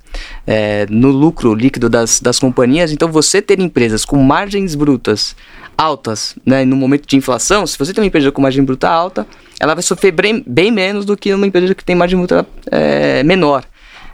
[0.46, 2.92] é, no lucro líquido das, das companhias.
[2.92, 5.34] Então, você ter empresas com margens brutas
[5.76, 9.26] altas, né, no momento de inflação, se você tem uma empresa com margem bruta alta,
[9.58, 13.22] ela vai sofrer bem, bem menos do que uma empresa que tem margem bruta é,
[13.22, 13.64] menor.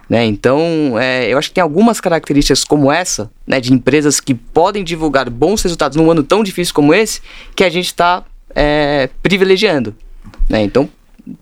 [0.09, 0.25] Né?
[0.25, 4.83] Então, é, eu acho que tem algumas características como essa, né, de empresas que podem
[4.83, 7.21] divulgar bons resultados num ano tão difícil como esse,
[7.55, 9.95] que a gente está é, privilegiando.
[10.49, 10.63] Né?
[10.63, 10.89] Então,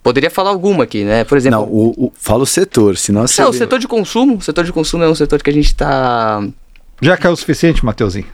[0.02, 1.24] poderia falar alguma aqui, né?
[1.24, 1.60] Por exemplo.
[1.60, 3.42] Não, o, o, fala o setor, senão você.
[3.42, 4.36] Não, o setor de consumo.
[4.36, 6.46] O setor de consumo é um setor que a gente está.
[7.00, 8.26] Já caiu o suficiente, Mateuzinho?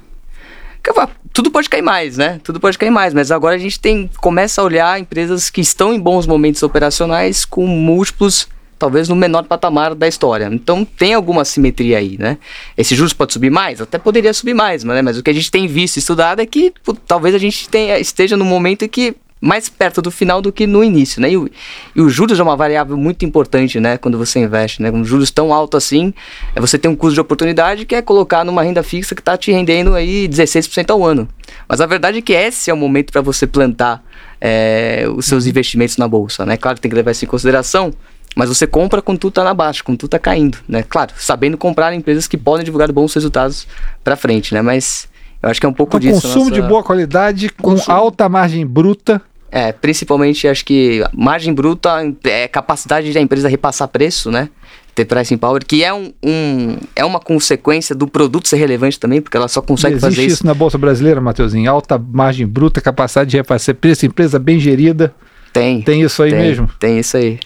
[1.33, 2.41] Tudo pode cair mais, né?
[2.45, 5.93] Tudo pode cair mais, mas agora a gente tem começa a olhar empresas que estão
[5.93, 8.47] em bons momentos operacionais com múltiplos
[8.79, 10.49] talvez no menor patamar da história.
[10.53, 12.39] Então tem alguma simetria aí, né?
[12.77, 13.81] Esse juros pode subir mais?
[13.81, 15.03] Até poderia subir mais, mas, né?
[15.03, 17.99] mas o que a gente tem visto estudado é que pô, talvez a gente tenha,
[17.99, 21.31] esteja no momento em que mais perto do final do que no início, né?
[21.31, 21.51] E o,
[21.95, 23.99] e o, juros é uma variável muito importante, né?
[23.99, 24.91] Quando você investe, né?
[24.91, 26.15] Com juros tão alto assim,
[26.57, 29.37] é você tem um custo de oportunidade que é colocar numa renda fixa que está
[29.37, 31.29] te rendendo aí 16% ao ano.
[31.69, 34.03] Mas a verdade é que esse é o momento para você plantar
[34.41, 36.57] é, os seus investimentos na bolsa, né?
[36.57, 37.93] Claro que tem que levar isso em consideração,
[38.35, 40.83] mas você compra quando tudo está na baixa, quando tudo está caindo, né?
[40.83, 43.67] Claro, sabendo comprar empresas que podem divulgar bons resultados
[44.03, 44.63] para frente, né?
[44.63, 45.07] Mas
[45.43, 46.23] eu acho que é um pouco então, disso.
[46.23, 46.63] Consumo nossa...
[46.63, 47.95] de boa qualidade com consumo.
[47.95, 49.21] alta margem bruta.
[49.55, 51.89] É, principalmente acho que margem bruta
[52.25, 54.49] é capacidade da empresa repassar preço, né?
[54.97, 59.23] Ter pricing power, que é, um, um, é uma consequência do produto ser relevante também,
[59.23, 60.35] porque ela só consegue Existe fazer isso.
[60.35, 61.71] isso na Bolsa Brasileira, Matheusinho?
[61.71, 65.15] Alta margem bruta, capacidade de repassar preço, empresa bem gerida.
[65.53, 65.83] Tem.
[65.83, 66.69] Tem isso aí tem, mesmo?
[66.81, 67.39] Tem isso aí.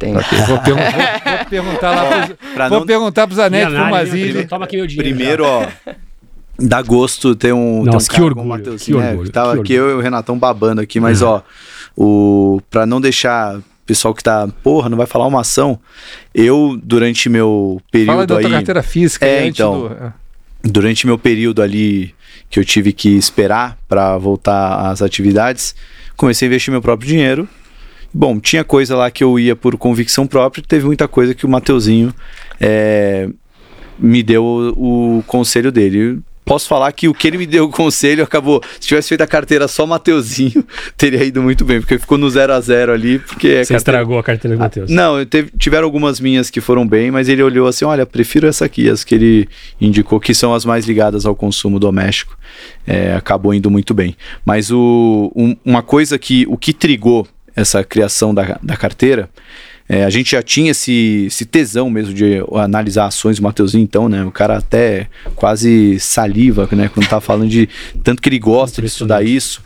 [0.00, 0.16] Tem.
[0.16, 2.86] Okay, vou, vou, vou, perguntar lá pros, pra vou não...
[2.86, 3.36] perguntar pro
[3.88, 4.46] Mazili.
[4.48, 5.16] Toma aqui meu dinheiro.
[5.16, 5.64] Primeiro, ó.
[6.60, 7.84] Dá gosto ter um.
[7.84, 8.78] Nossa, ter um que orgulho.
[8.78, 11.28] Que né, orgulho tava que aqui eu e o Renatão babando aqui, mas uhum.
[11.28, 11.42] ó,
[11.96, 15.78] o para não deixar o pessoal que tá, porra, não vai falar uma ação.
[16.34, 19.94] Eu durante meu período Fala da aí, tua carteira física é, então, do...
[19.94, 20.12] É.
[20.62, 22.14] durante meu período ali
[22.48, 25.74] que eu tive que esperar para voltar às atividades,
[26.16, 27.48] comecei a investir meu próprio dinheiro
[28.12, 31.48] Bom, tinha coisa lá que eu ia por convicção própria, teve muita coisa que o
[31.48, 32.12] Mateuzinho
[32.60, 33.28] é,
[33.96, 36.18] me deu o, o, conselho dele.
[36.50, 38.60] Posso falar que o que ele me deu o conselho acabou.
[38.80, 40.64] Se tivesse feito a carteira só Mateuzinho,
[40.98, 43.20] teria ido muito bem, porque ficou no 0 a 0 ali.
[43.20, 43.76] Porque Você carteira...
[43.76, 44.90] estragou a carteira do Mateus.
[44.90, 48.64] Não, teve, tiveram algumas minhas que foram bem, mas ele olhou assim: olha, prefiro essa
[48.64, 49.48] aqui, as que ele
[49.80, 52.36] indicou que são as mais ligadas ao consumo doméstico.
[52.84, 54.16] É, acabou indo muito bem.
[54.44, 59.30] Mas o, um, uma coisa que o que trigou essa criação da, da carteira,
[59.92, 64.08] é, a gente já tinha esse, esse, tesão mesmo de analisar ações do Mateuzinho, então,
[64.08, 64.24] né?
[64.24, 66.88] O cara até quase saliva, né?
[66.88, 67.68] Quando tá falando de
[68.04, 69.60] tanto que ele gosta de estudar isso.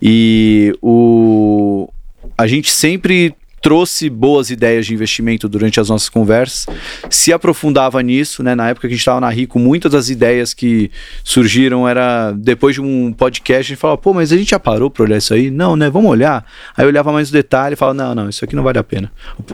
[0.00, 1.90] E o,
[2.38, 3.34] a gente sempre
[3.66, 6.68] trouxe boas ideias de investimento durante as nossas conversas,
[7.10, 8.54] se aprofundava nisso, né?
[8.54, 10.88] Na época que a gente estava na Rico, muitas das ideias que
[11.24, 14.88] surgiram era depois de um podcast, a gente falava, pô, mas a gente já parou
[14.88, 15.50] para olhar isso aí?
[15.50, 15.90] Não, né?
[15.90, 16.46] Vamos olhar.
[16.76, 18.84] Aí eu olhava mais o detalhe e falava, não, não, isso aqui não vale a
[18.84, 19.10] pena.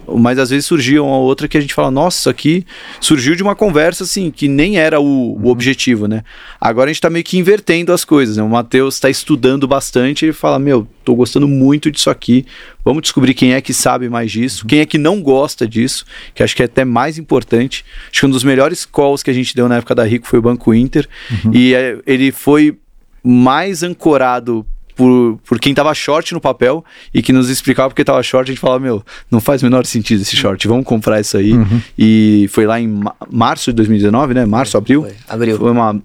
[0.06, 2.66] Mas às vezes surgia uma outra que a gente fala, nossa, isso aqui
[3.00, 6.22] surgiu de uma conversa assim, que nem era o, o objetivo, né?
[6.60, 8.42] Agora a gente está meio que invertendo as coisas, né?
[8.42, 12.44] O Matheus está estudando bastante e fala, meu, tô gostando muito disso aqui.
[12.84, 16.42] Vamos descobrir quem é que sabe mais disso, quem é que não gosta disso, que
[16.42, 17.84] acho que é até mais importante.
[18.10, 20.38] Acho que um dos melhores calls que a gente deu na época da Rico foi
[20.38, 21.08] o Banco Inter.
[21.44, 21.54] Uhum.
[21.54, 22.76] E é, ele foi
[23.22, 28.22] mais ancorado por, por quem tava short no papel e que nos explicava porque tava
[28.22, 31.36] short, a gente falava, meu, não faz o menor sentido esse short, vamos comprar isso
[31.36, 31.52] aí.
[31.52, 31.80] Uhum.
[31.98, 33.00] E foi lá em
[33.30, 34.46] março de 2019, né?
[34.46, 35.02] Março, abril.
[35.02, 35.58] Foi, abril.
[35.58, 36.00] Foi uma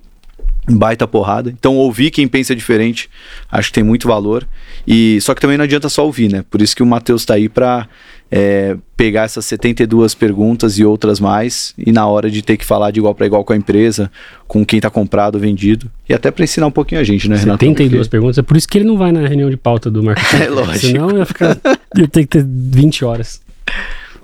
[0.68, 1.50] baita porrada.
[1.50, 3.10] Então ouvir quem pensa diferente,
[3.52, 4.48] acho que tem muito valor.
[4.86, 6.44] E só que também não adianta só ouvir, né?
[6.50, 7.88] Por isso que o Matheus está aí para
[8.30, 12.92] é, pegar essas 72 perguntas e outras mais e na hora de ter que falar
[12.92, 14.12] de igual para igual com a empresa,
[14.48, 17.60] com quem está comprado, vendido e até para ensinar um pouquinho a gente, né, Renato?
[17.60, 18.12] 72 Porque...
[18.12, 20.38] perguntas, é por isso que ele não vai na reunião de pauta do marketing.
[20.48, 20.78] É lógico.
[20.80, 21.58] Senão ia ficar
[21.96, 23.42] ia ter que ter 20 horas.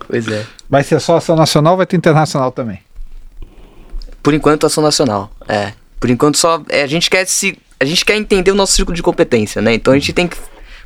[0.08, 0.46] Pois é.
[0.70, 2.80] Vai ser só ação nacional, vai ter internacional também.
[4.22, 5.32] Por enquanto ação nacional.
[5.48, 5.74] É.
[6.04, 8.94] Por enquanto só é, a gente quer se a gente quer entender o nosso círculo
[8.94, 9.74] de competência, né?
[9.74, 10.36] Então a gente tem que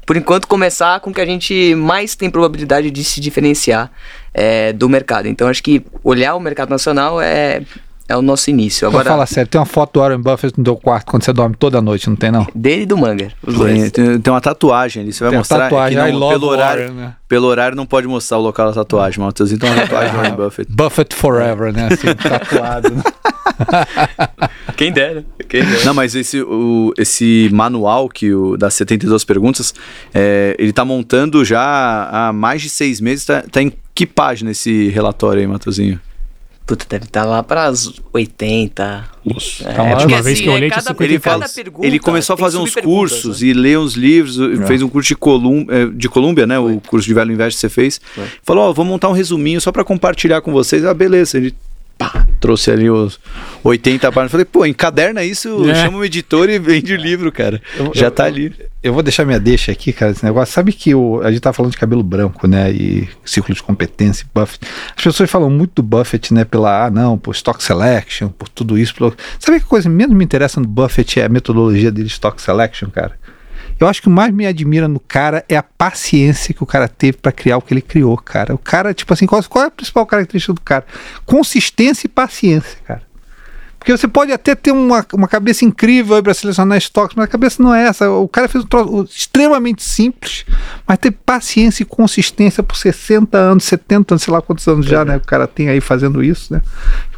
[0.06, 3.92] por enquanto começar com o que a gente mais tem probabilidade de se diferenciar
[4.32, 5.28] é, do mercado.
[5.28, 7.64] Então acho que olhar o mercado nacional é
[8.08, 8.88] é o nosso início.
[8.88, 11.56] Agora, fala sério, tem uma foto do Warren Buffett no teu quarto quando você dorme
[11.56, 12.46] toda noite, não tem não?
[12.54, 13.92] Dele e do Munger, dois.
[13.92, 15.64] Tem, tem, uma tatuagem ali, você vai tem mostrar.
[15.64, 17.16] Tatuagem, é não, pelo, horário, Warren, né?
[17.28, 20.36] pelo horário não pode mostrar o local da tatuagem, mas tem uma tatuagem do Warren
[20.38, 20.72] Buffett.
[20.72, 21.90] Buffett forever, né?
[21.92, 22.92] Assim, tatuado.
[22.92, 23.02] Né?
[24.78, 25.26] Quem dera.
[25.50, 25.84] Quem dera.
[25.84, 29.74] Não, mas esse, o, esse manual que o, das 72 perguntas,
[30.14, 33.26] é, ele tá montando já há mais de seis meses.
[33.26, 36.00] Tá, tá em que página esse relatório aí, Matozinho?
[36.68, 39.10] Puta, deve estar lá para as 80.
[39.26, 41.20] Nossa, É, tá porque uma vez assim, que eu é olhei, tinha cada- 50 Ele,
[41.20, 43.48] fala, cada pergunta ele começou a fazer uns subperguntas, cursos né?
[43.48, 46.60] e ler uns livros, fez um curso de, Colum, eh, de Colômbia, né?
[46.60, 48.02] O curso de Velho Invest que você fez.
[48.14, 48.26] Foi.
[48.44, 50.84] Falou, ó, vou montar um resuminho só pra compartilhar com vocês.
[50.84, 51.38] Ah, beleza.
[51.38, 51.56] Ele
[51.98, 53.20] pá, trouxe ali os
[53.64, 54.32] 80 páginas.
[54.32, 55.76] Falei, pô, encaderna isso, É.
[55.76, 57.62] chama o editor e vende o livro, cara.
[57.78, 58.54] Eu- Já eu- tá ali.
[58.84, 60.54] Eu vou deixar minha deixa aqui, cara, esse negócio.
[60.54, 62.72] Sabe que o, a gente tá falando de cabelo branco, né?
[62.72, 64.66] E círculo de competência, Buffett.
[64.96, 66.46] As pessoas falam muito do Buffett, né?
[66.46, 68.96] Pela, ah, não, por stock selection, por tudo isso.
[68.96, 69.14] Pelo...
[69.40, 72.42] Sabe que a coisa menos me interessa no Buffett é a metodologia dele de stock
[72.42, 73.14] selection, cara?
[73.80, 76.88] Eu acho que o mais me admira no cara é a paciência que o cara
[76.88, 78.56] teve para criar o que ele criou, cara.
[78.56, 80.86] O cara, tipo assim, qual, qual é a principal característica do cara?
[81.26, 83.08] Consistência e paciência, cara.
[83.88, 87.64] Porque você pode até ter uma, uma cabeça incrível para selecionar estoques, mas a cabeça
[87.64, 88.10] não é essa.
[88.10, 90.46] O cara fez um troço extremamente simples,
[90.86, 95.06] mas teve paciência e consistência por 60 anos, 70 anos, sei lá quantos anos já,
[95.06, 95.16] né?
[95.16, 96.62] O cara tem aí fazendo isso, né?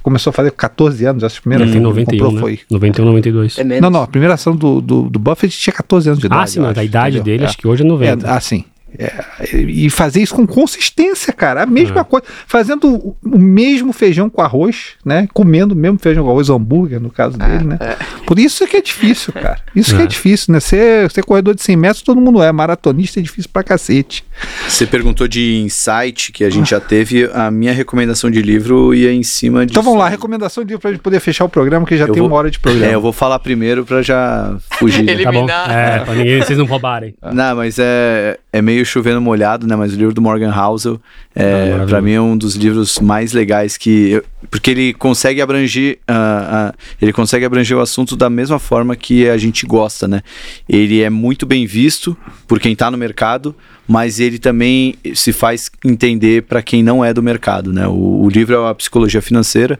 [0.09, 1.39] Começou a fazer com 14 anos, ação
[1.69, 2.39] que ele 91, comprou né?
[2.41, 2.59] foi.
[2.71, 3.57] 91, 92.
[3.59, 3.81] É menos.
[3.83, 6.41] Não, não, a primeira ação do, do, do Buffett tinha 14 anos de idade.
[6.41, 7.23] ah, sim, mas acho, da idade entendeu?
[7.25, 7.45] dele, É.
[7.47, 8.27] acho que hoje é 90.
[8.27, 8.65] É, assim.
[8.97, 11.63] É, e fazer isso com consistência, cara.
[11.63, 12.03] A mesma É.
[12.03, 12.25] coisa.
[12.47, 15.27] Fazendo o, mesmo feijão com arroz, né?
[15.33, 17.77] Comendo o mesmo feijão com arroz, hambúrguer, no caso dele, né?
[18.25, 19.59] Por isso que é difícil, cara.
[19.75, 20.07] Isso que é É.
[20.07, 20.59] difícil, né?
[20.59, 22.51] Ser, ser corredor de 100 metros, todo mundo é.
[22.51, 24.23] Maratonista é difícil pra cacete.
[24.67, 27.29] Você perguntou de insight que a gente já teve.
[27.33, 29.71] A minha recomendação de livro ia em cima de.
[29.71, 32.13] Então vamos lá, recomendação de livro pra gente poder fechar o programa, que já Eu
[32.13, 32.91] tem vou- uma hora de programa.
[32.91, 35.03] É, eu vou falar primeiro pra já fugir.
[35.03, 35.11] né?
[35.13, 35.37] Ele- Tá bom?
[35.39, 35.69] eliminar.
[35.71, 37.13] É, pra ninguém, vocês não roubarem.
[37.33, 39.75] Não, mas é, é meio chovendo molhado, né?
[39.75, 40.99] Mas o livro do Morgan Housel,
[41.35, 41.89] Ah, é, maravilhoso.
[41.89, 44.11] para mim, é um dos livros mais legais que.
[44.11, 45.99] eu- porque ele consegue abranger.
[46.07, 50.21] ah, ah, ele consegue abranger o assunto da mesma forma que a gente gosta, né?
[50.67, 52.15] Ele é muito bem visto
[52.47, 53.55] por quem tá no mercado,
[53.87, 57.87] mas ele também se faz entender para quem não é do mercado, né?
[57.87, 59.79] O, o livro é a psicologia financeira,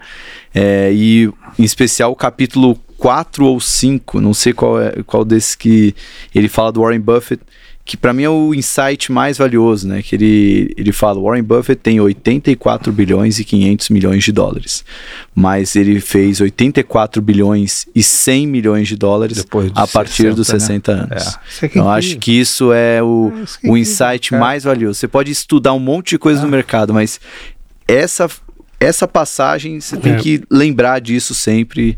[0.54, 5.56] é, e em especial o capítulo 4 ou 5, não sei qual é qual desses
[5.56, 5.96] que
[6.36, 7.42] ele fala do Warren Buffett,
[7.90, 10.04] que para mim é o insight mais valioso, né?
[10.04, 14.86] Que ele, ele fala, Warren Buffett tem 84 bilhões e 500 milhões de dólares,
[15.34, 20.60] mas ele fez 84 bilhões e 100 milhões de dólares a partir 60, dos né?
[20.60, 21.40] 60 anos.
[21.62, 21.66] É.
[21.66, 23.34] É que é Eu acho que isso é o,
[23.64, 24.40] É, é o insight cara.
[24.40, 25.00] mais valioso.
[25.00, 27.20] Você pode estudar um monte de coisa no mercado, mas
[27.88, 28.30] essa
[28.80, 30.16] essa passagem você tem É.
[30.18, 31.98] que lembrar disso sempre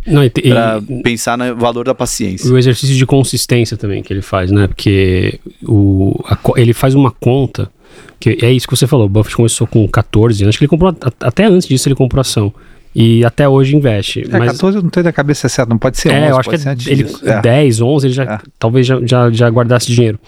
[0.49, 2.47] para pensar no valor da paciência.
[2.47, 4.67] E o exercício de consistência também que ele faz, né?
[4.67, 7.69] Porque o, a ele faz uma conta,
[8.19, 10.69] que é isso que você falou, o Buffett começou com 14 anos, acho que ele
[10.69, 12.53] comprou, a- até antes disso ele comprou ação.
[12.93, 14.25] E até hoje investe.
[14.29, 16.37] É, mas, 14 eu não tenho da cabeça certa, não pode ser 11, é, eu
[16.37, 17.29] acho que pode ser é, antes ele, disso.
[17.29, 17.41] É.
[17.41, 18.39] 10, 11, ele já, É.
[18.59, 20.19] talvez já, já, já guardasse dinheiro.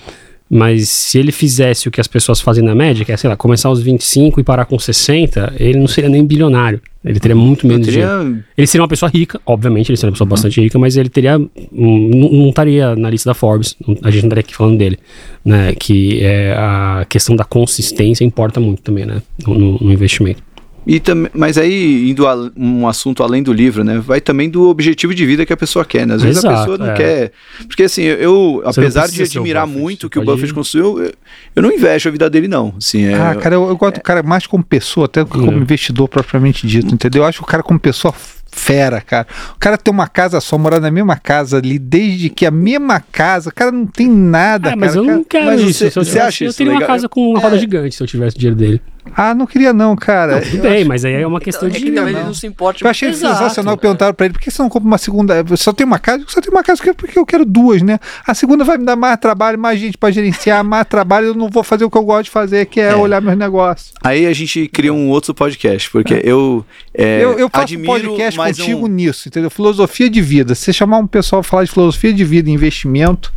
[0.56, 3.36] Mas se ele fizesse o que as pessoas fazem na média, que é, sei lá,
[3.36, 6.80] começar aos 25 e parar com 60, ele não seria nem bilionário.
[7.04, 8.08] Ele teria muito menos dinheiro.
[8.08, 11.10] Teria- Ele seria uma pessoa rica, obviamente, ele seria uma pessoa bastante rica, mas ele
[11.10, 11.40] teria.
[11.40, 15.00] Não, estaria na lista da Forbes, a gente não estaria aqui falando dele.
[15.44, 15.74] Né?
[15.74, 19.22] Que é a questão da consistência importa muito também, né?
[19.46, 20.42] No- no investimento.
[20.86, 24.00] E também, mas aí, indo a um assunto além do livro, né?
[24.00, 26.16] Vai também do objetivo de vida que a pessoa quer, né?
[26.16, 26.98] Às vezes a Exato, pessoa não é.
[26.98, 27.32] quer.
[27.68, 31.00] Porque assim, eu, Você apesar de admirar Buffett, muito o que o pode- Buffett construiu,
[31.04, 31.14] eu,
[31.56, 32.74] eu não invejo a vida dele, não.
[32.78, 35.58] Assim, é, Ah, cara, eu, eu gosto do cara mais como pessoa, até como Hum.
[35.62, 37.24] investidor propriamente dito, entendeu?
[37.24, 38.14] Eu acho o cara como pessoa
[38.52, 39.26] fera, cara.
[39.56, 43.00] O cara tem uma casa só, morar na mesma casa ali, desde que a mesma
[43.00, 44.80] casa, o cara não tem nada, Ah, cara.
[44.80, 45.74] mas eu Cara- não quero mas isso.
[45.80, 46.96] você- Se eu, você tivesse- acha eu isso teria uma legal?
[46.96, 48.82] casa com uma roda gigante se eu tivesse o dinheiro dele.
[49.16, 50.42] Ah, não queria não, cara.
[50.42, 51.80] Tudo Eu bem, acho- mas aí é uma questão é de.
[51.80, 52.22] que talvez não.
[52.22, 52.84] ele não se importe.
[52.84, 53.34] Eu achei Exato.
[53.36, 53.78] sensacional.
[53.78, 55.44] Perguntaram pra ele, por que você não compra uma segunda?
[55.50, 56.24] Eu Só tem uma casa?
[56.24, 58.00] Eu Só tem uma casa porque- porque eu quero duas, né?
[58.26, 61.28] A segunda vai me dar mais trabalho, mais gente pra gerenciar, mais trabalho.
[61.28, 62.96] Eu não vou fazer o que eu gosto de fazer, que é, É.
[62.96, 63.92] olhar meus negócios.
[64.04, 68.38] Aí a gente cria um outro podcast, porque eu, é, eu, eu faço admiro podcast
[68.38, 69.50] mais contigo um- nisso, entendeu?
[69.50, 70.56] Filosofia de vida.
[70.56, 73.32] Se você chamar um pessoal pra falar de filosofia de vida e investimento,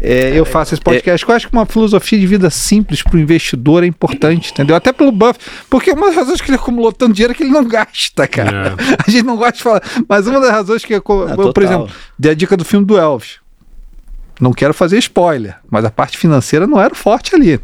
[0.00, 1.28] é, eu faço esse podcast.
[1.28, 4.74] Eu acho que uma filosofia de vida simples pro investidor é importante, entendeu?
[4.74, 5.38] Até pelo Buff.
[5.68, 8.74] Porque uma das razões que ele acumulou tanto dinheiro é que ele não gasta, cara.
[9.06, 9.82] A gente não gosta de falar.
[10.08, 12.96] Mas uma das razões que, eu, Ah, por exemplo, dei a dica do filme do
[12.96, 13.39] Elvis.
[14.40, 17.52] Não quero fazer spoiler, mas a parte financeira não era forte ali.
[17.54, 17.60] É.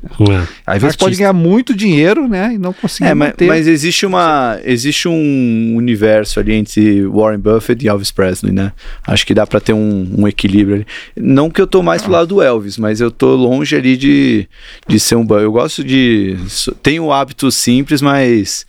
[0.66, 2.52] Às vezes pode ganhar muito dinheiro, né?
[2.54, 3.46] E não conseguir É, mas, manter.
[3.46, 8.72] mas existe uma existe um universo ali entre Warren Buffett e Elvis Presley, né?
[9.06, 10.86] Acho que dá pra ter um, um equilíbrio ali.
[11.16, 14.46] Não que eu tô mais pro lado do Elvis, mas eu tô longe ali de,
[14.86, 16.36] de ser um eu gosto de
[16.82, 18.66] tenho o hábito simples, mas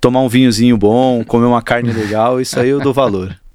[0.00, 3.34] tomar um vinhozinho bom, comer uma carne legal, isso aí eu dou valor.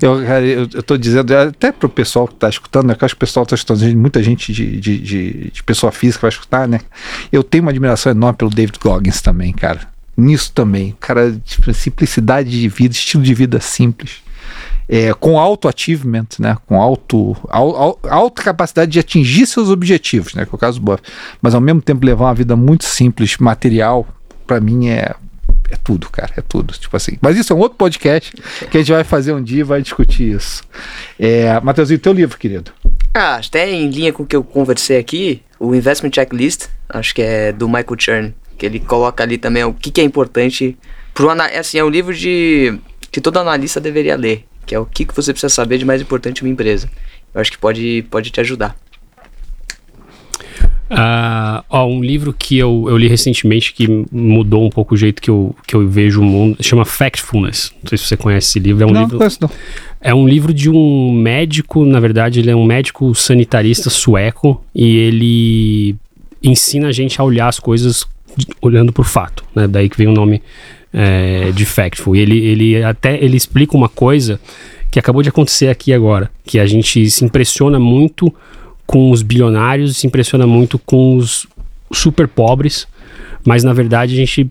[0.00, 2.94] Eu, cara, eu, eu tô dizendo, até pro pessoal que tá escutando, né?
[2.94, 6.22] Que acho que o pessoal tá escutando, muita gente de, de, de, de pessoa física
[6.22, 6.80] vai escutar, né?
[7.30, 9.80] Eu tenho uma admiração enorme pelo David Goggins também, cara.
[10.16, 10.96] Nisso também.
[10.98, 14.22] Cara, tipo, simplicidade de vida, estilo de vida simples.
[14.88, 16.56] É, com auto achievement, né?
[16.66, 20.44] Com alto, al, alta capacidade de atingir seus objetivos, né?
[20.44, 20.98] Que é o caso do.
[21.40, 24.06] Mas ao mesmo tempo levar uma vida muito simples, material,
[24.46, 25.14] para mim é
[25.70, 26.74] é tudo, cara, é tudo.
[26.74, 27.16] Tipo assim.
[27.20, 28.32] Mas isso é um outro podcast
[28.70, 30.62] que a gente vai fazer um dia e vai discutir isso.
[31.18, 32.72] É, Matheusinho, teu livro, querido.
[33.14, 37.22] Ah, até em linha com o que eu conversei aqui, o Investment Checklist, acho que
[37.22, 40.76] é do Michael Chern, que ele coloca ali também o que, que é importante
[41.14, 42.78] pro assim, é um livro de
[43.10, 46.00] que todo analista deveria ler, que é o que, que você precisa saber de mais
[46.00, 46.88] importante uma empresa.
[47.34, 48.76] Eu acho que pode, pode te ajudar.
[50.90, 55.22] Uh, ó, um livro que eu, eu li recentemente que mudou um pouco o jeito
[55.22, 57.72] que eu, que eu vejo o mundo, chama Factfulness.
[57.80, 58.82] Não sei se você conhece esse livro.
[58.82, 59.18] É um não, livro.
[59.18, 59.50] Conheço, não.
[60.00, 64.96] É um livro de um médico, na verdade, ele é um médico sanitarista sueco e
[64.96, 65.96] ele
[66.42, 68.04] ensina a gente a olhar as coisas
[68.60, 69.68] olhando o fato, né?
[69.68, 70.42] Daí que vem o nome
[70.92, 72.16] é, de Factful.
[72.16, 74.40] E ele, ele até ele explica uma coisa
[74.90, 78.34] que acabou de acontecer aqui agora, que a gente se impressiona muito
[78.90, 81.46] com os bilionários, se impressiona muito com os
[81.92, 82.88] super pobres,
[83.46, 84.50] mas na verdade a gente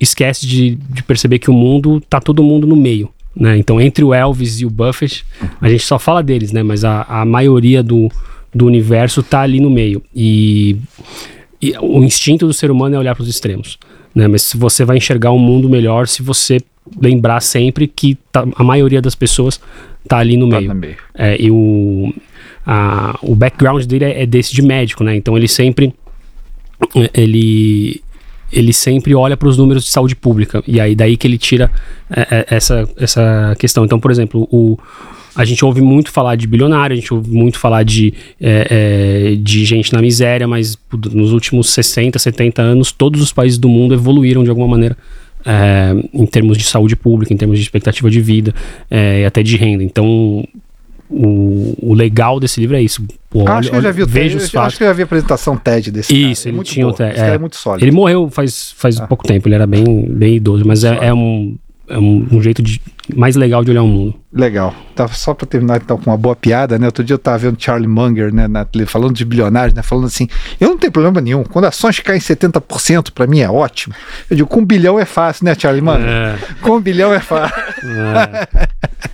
[0.00, 3.08] esquece de, de perceber que o mundo tá todo mundo no meio.
[3.34, 3.56] Né?
[3.56, 5.24] Então, entre o Elvis e o Buffett,
[5.60, 6.64] a gente só fala deles, né?
[6.64, 8.10] Mas a, a maioria do,
[8.52, 10.02] do universo tá ali no meio.
[10.12, 10.76] E,
[11.62, 13.78] e o instinto do ser humano é olhar para os extremos.
[14.12, 14.26] Né?
[14.26, 16.58] Mas se você vai enxergar um mundo melhor se você
[17.00, 19.60] lembrar sempre que tá, a maioria das pessoas
[20.08, 20.74] tá ali no tá meio.
[20.74, 20.96] meio.
[21.14, 22.12] É, e o,
[22.66, 25.16] a, o background dele é, é desse de médico, né?
[25.16, 25.94] Então ele sempre
[27.12, 28.02] ele
[28.52, 31.70] ele sempre olha para os números de saúde pública e aí daí que ele tira
[32.10, 33.84] é, é, essa, essa questão.
[33.84, 34.78] Então, por exemplo, o,
[35.34, 39.36] a gente ouve muito falar de bilionário, a gente ouve muito falar de, é, é,
[39.36, 40.78] de gente na miséria, mas
[41.12, 44.96] nos últimos 60, 70 anos, todos os países do mundo evoluíram de alguma maneira
[45.44, 48.54] é, em termos de saúde pública, em termos de expectativa de vida
[48.88, 49.82] é, e até de renda.
[49.82, 50.46] Então,
[51.08, 53.04] o, o legal desse livro é isso.
[53.28, 54.68] Pô, acho que eu já vi o TED, os fatos.
[54.68, 56.54] Acho que eu já vi a apresentação TED desse Isso, cara.
[56.54, 57.20] ele é tinha o TED.
[57.20, 57.84] É, é, muito sólido.
[57.84, 59.06] Ele morreu faz, faz ah.
[59.06, 61.56] pouco tempo, ele era bem, bem idoso, mas é, é, um,
[61.88, 62.80] é um, um, jeito de,
[63.14, 64.14] mais legal de olhar o mundo.
[64.32, 64.74] Legal.
[64.94, 66.86] Tá, só para terminar então com uma boa piada, né?
[66.86, 70.26] Outro dia eu tava vendo Charlie Munger, né, na, falando de bilionários, né, falando assim:
[70.60, 71.44] "Eu não tenho problema nenhum.
[71.44, 73.94] Quando ações caem 70%, para mim é ótimo".
[74.30, 76.08] Eu digo: "Com um bilhão é fácil, né, Charlie Munger?
[76.08, 76.38] É.
[76.62, 77.62] Com um bilhão é fácil".
[77.84, 79.10] É.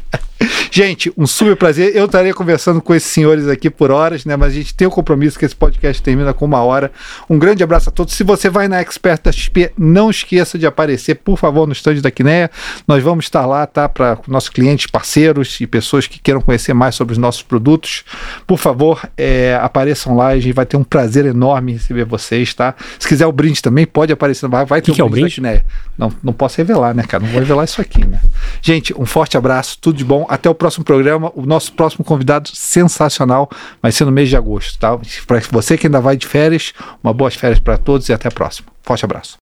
[0.71, 1.95] Gente, um super prazer.
[1.95, 4.37] Eu estaria conversando com esses senhores aqui por horas, né?
[4.37, 6.91] Mas a gente tem o compromisso que esse podcast termina com uma hora.
[7.29, 8.15] Um grande abraço a todos.
[8.15, 12.01] Se você vai na Expert da XP, não esqueça de aparecer, por favor, no estande
[12.01, 12.51] da Quineia.
[12.87, 13.89] Nós vamos estar lá, tá?
[13.89, 18.05] Para nossos clientes, parceiros e pessoas que queiram conhecer mais sobre os nossos produtos.
[18.47, 20.29] Por favor, é, apareçam lá.
[20.29, 22.75] A gente vai ter um prazer enorme receber vocês, tá?
[22.99, 24.49] Se quiser o brinde também, pode aparecer.
[24.49, 25.65] Vai, vai ter que um que brinde, é o brinde?
[25.99, 27.23] Não, não posso revelar, né, cara?
[27.23, 28.21] Não vou revelar isso aqui, né?
[28.63, 30.27] Gente, um forte abraço, tudo de bom.
[30.31, 31.33] Até o próximo programa.
[31.35, 33.51] O nosso próximo convidado sensacional
[33.83, 34.97] vai ser no mês de agosto, tá?
[35.27, 36.73] Para você que ainda vai de férias,
[37.03, 38.69] uma boas férias para todos e até a próxima.
[38.83, 39.39] Forte abraço.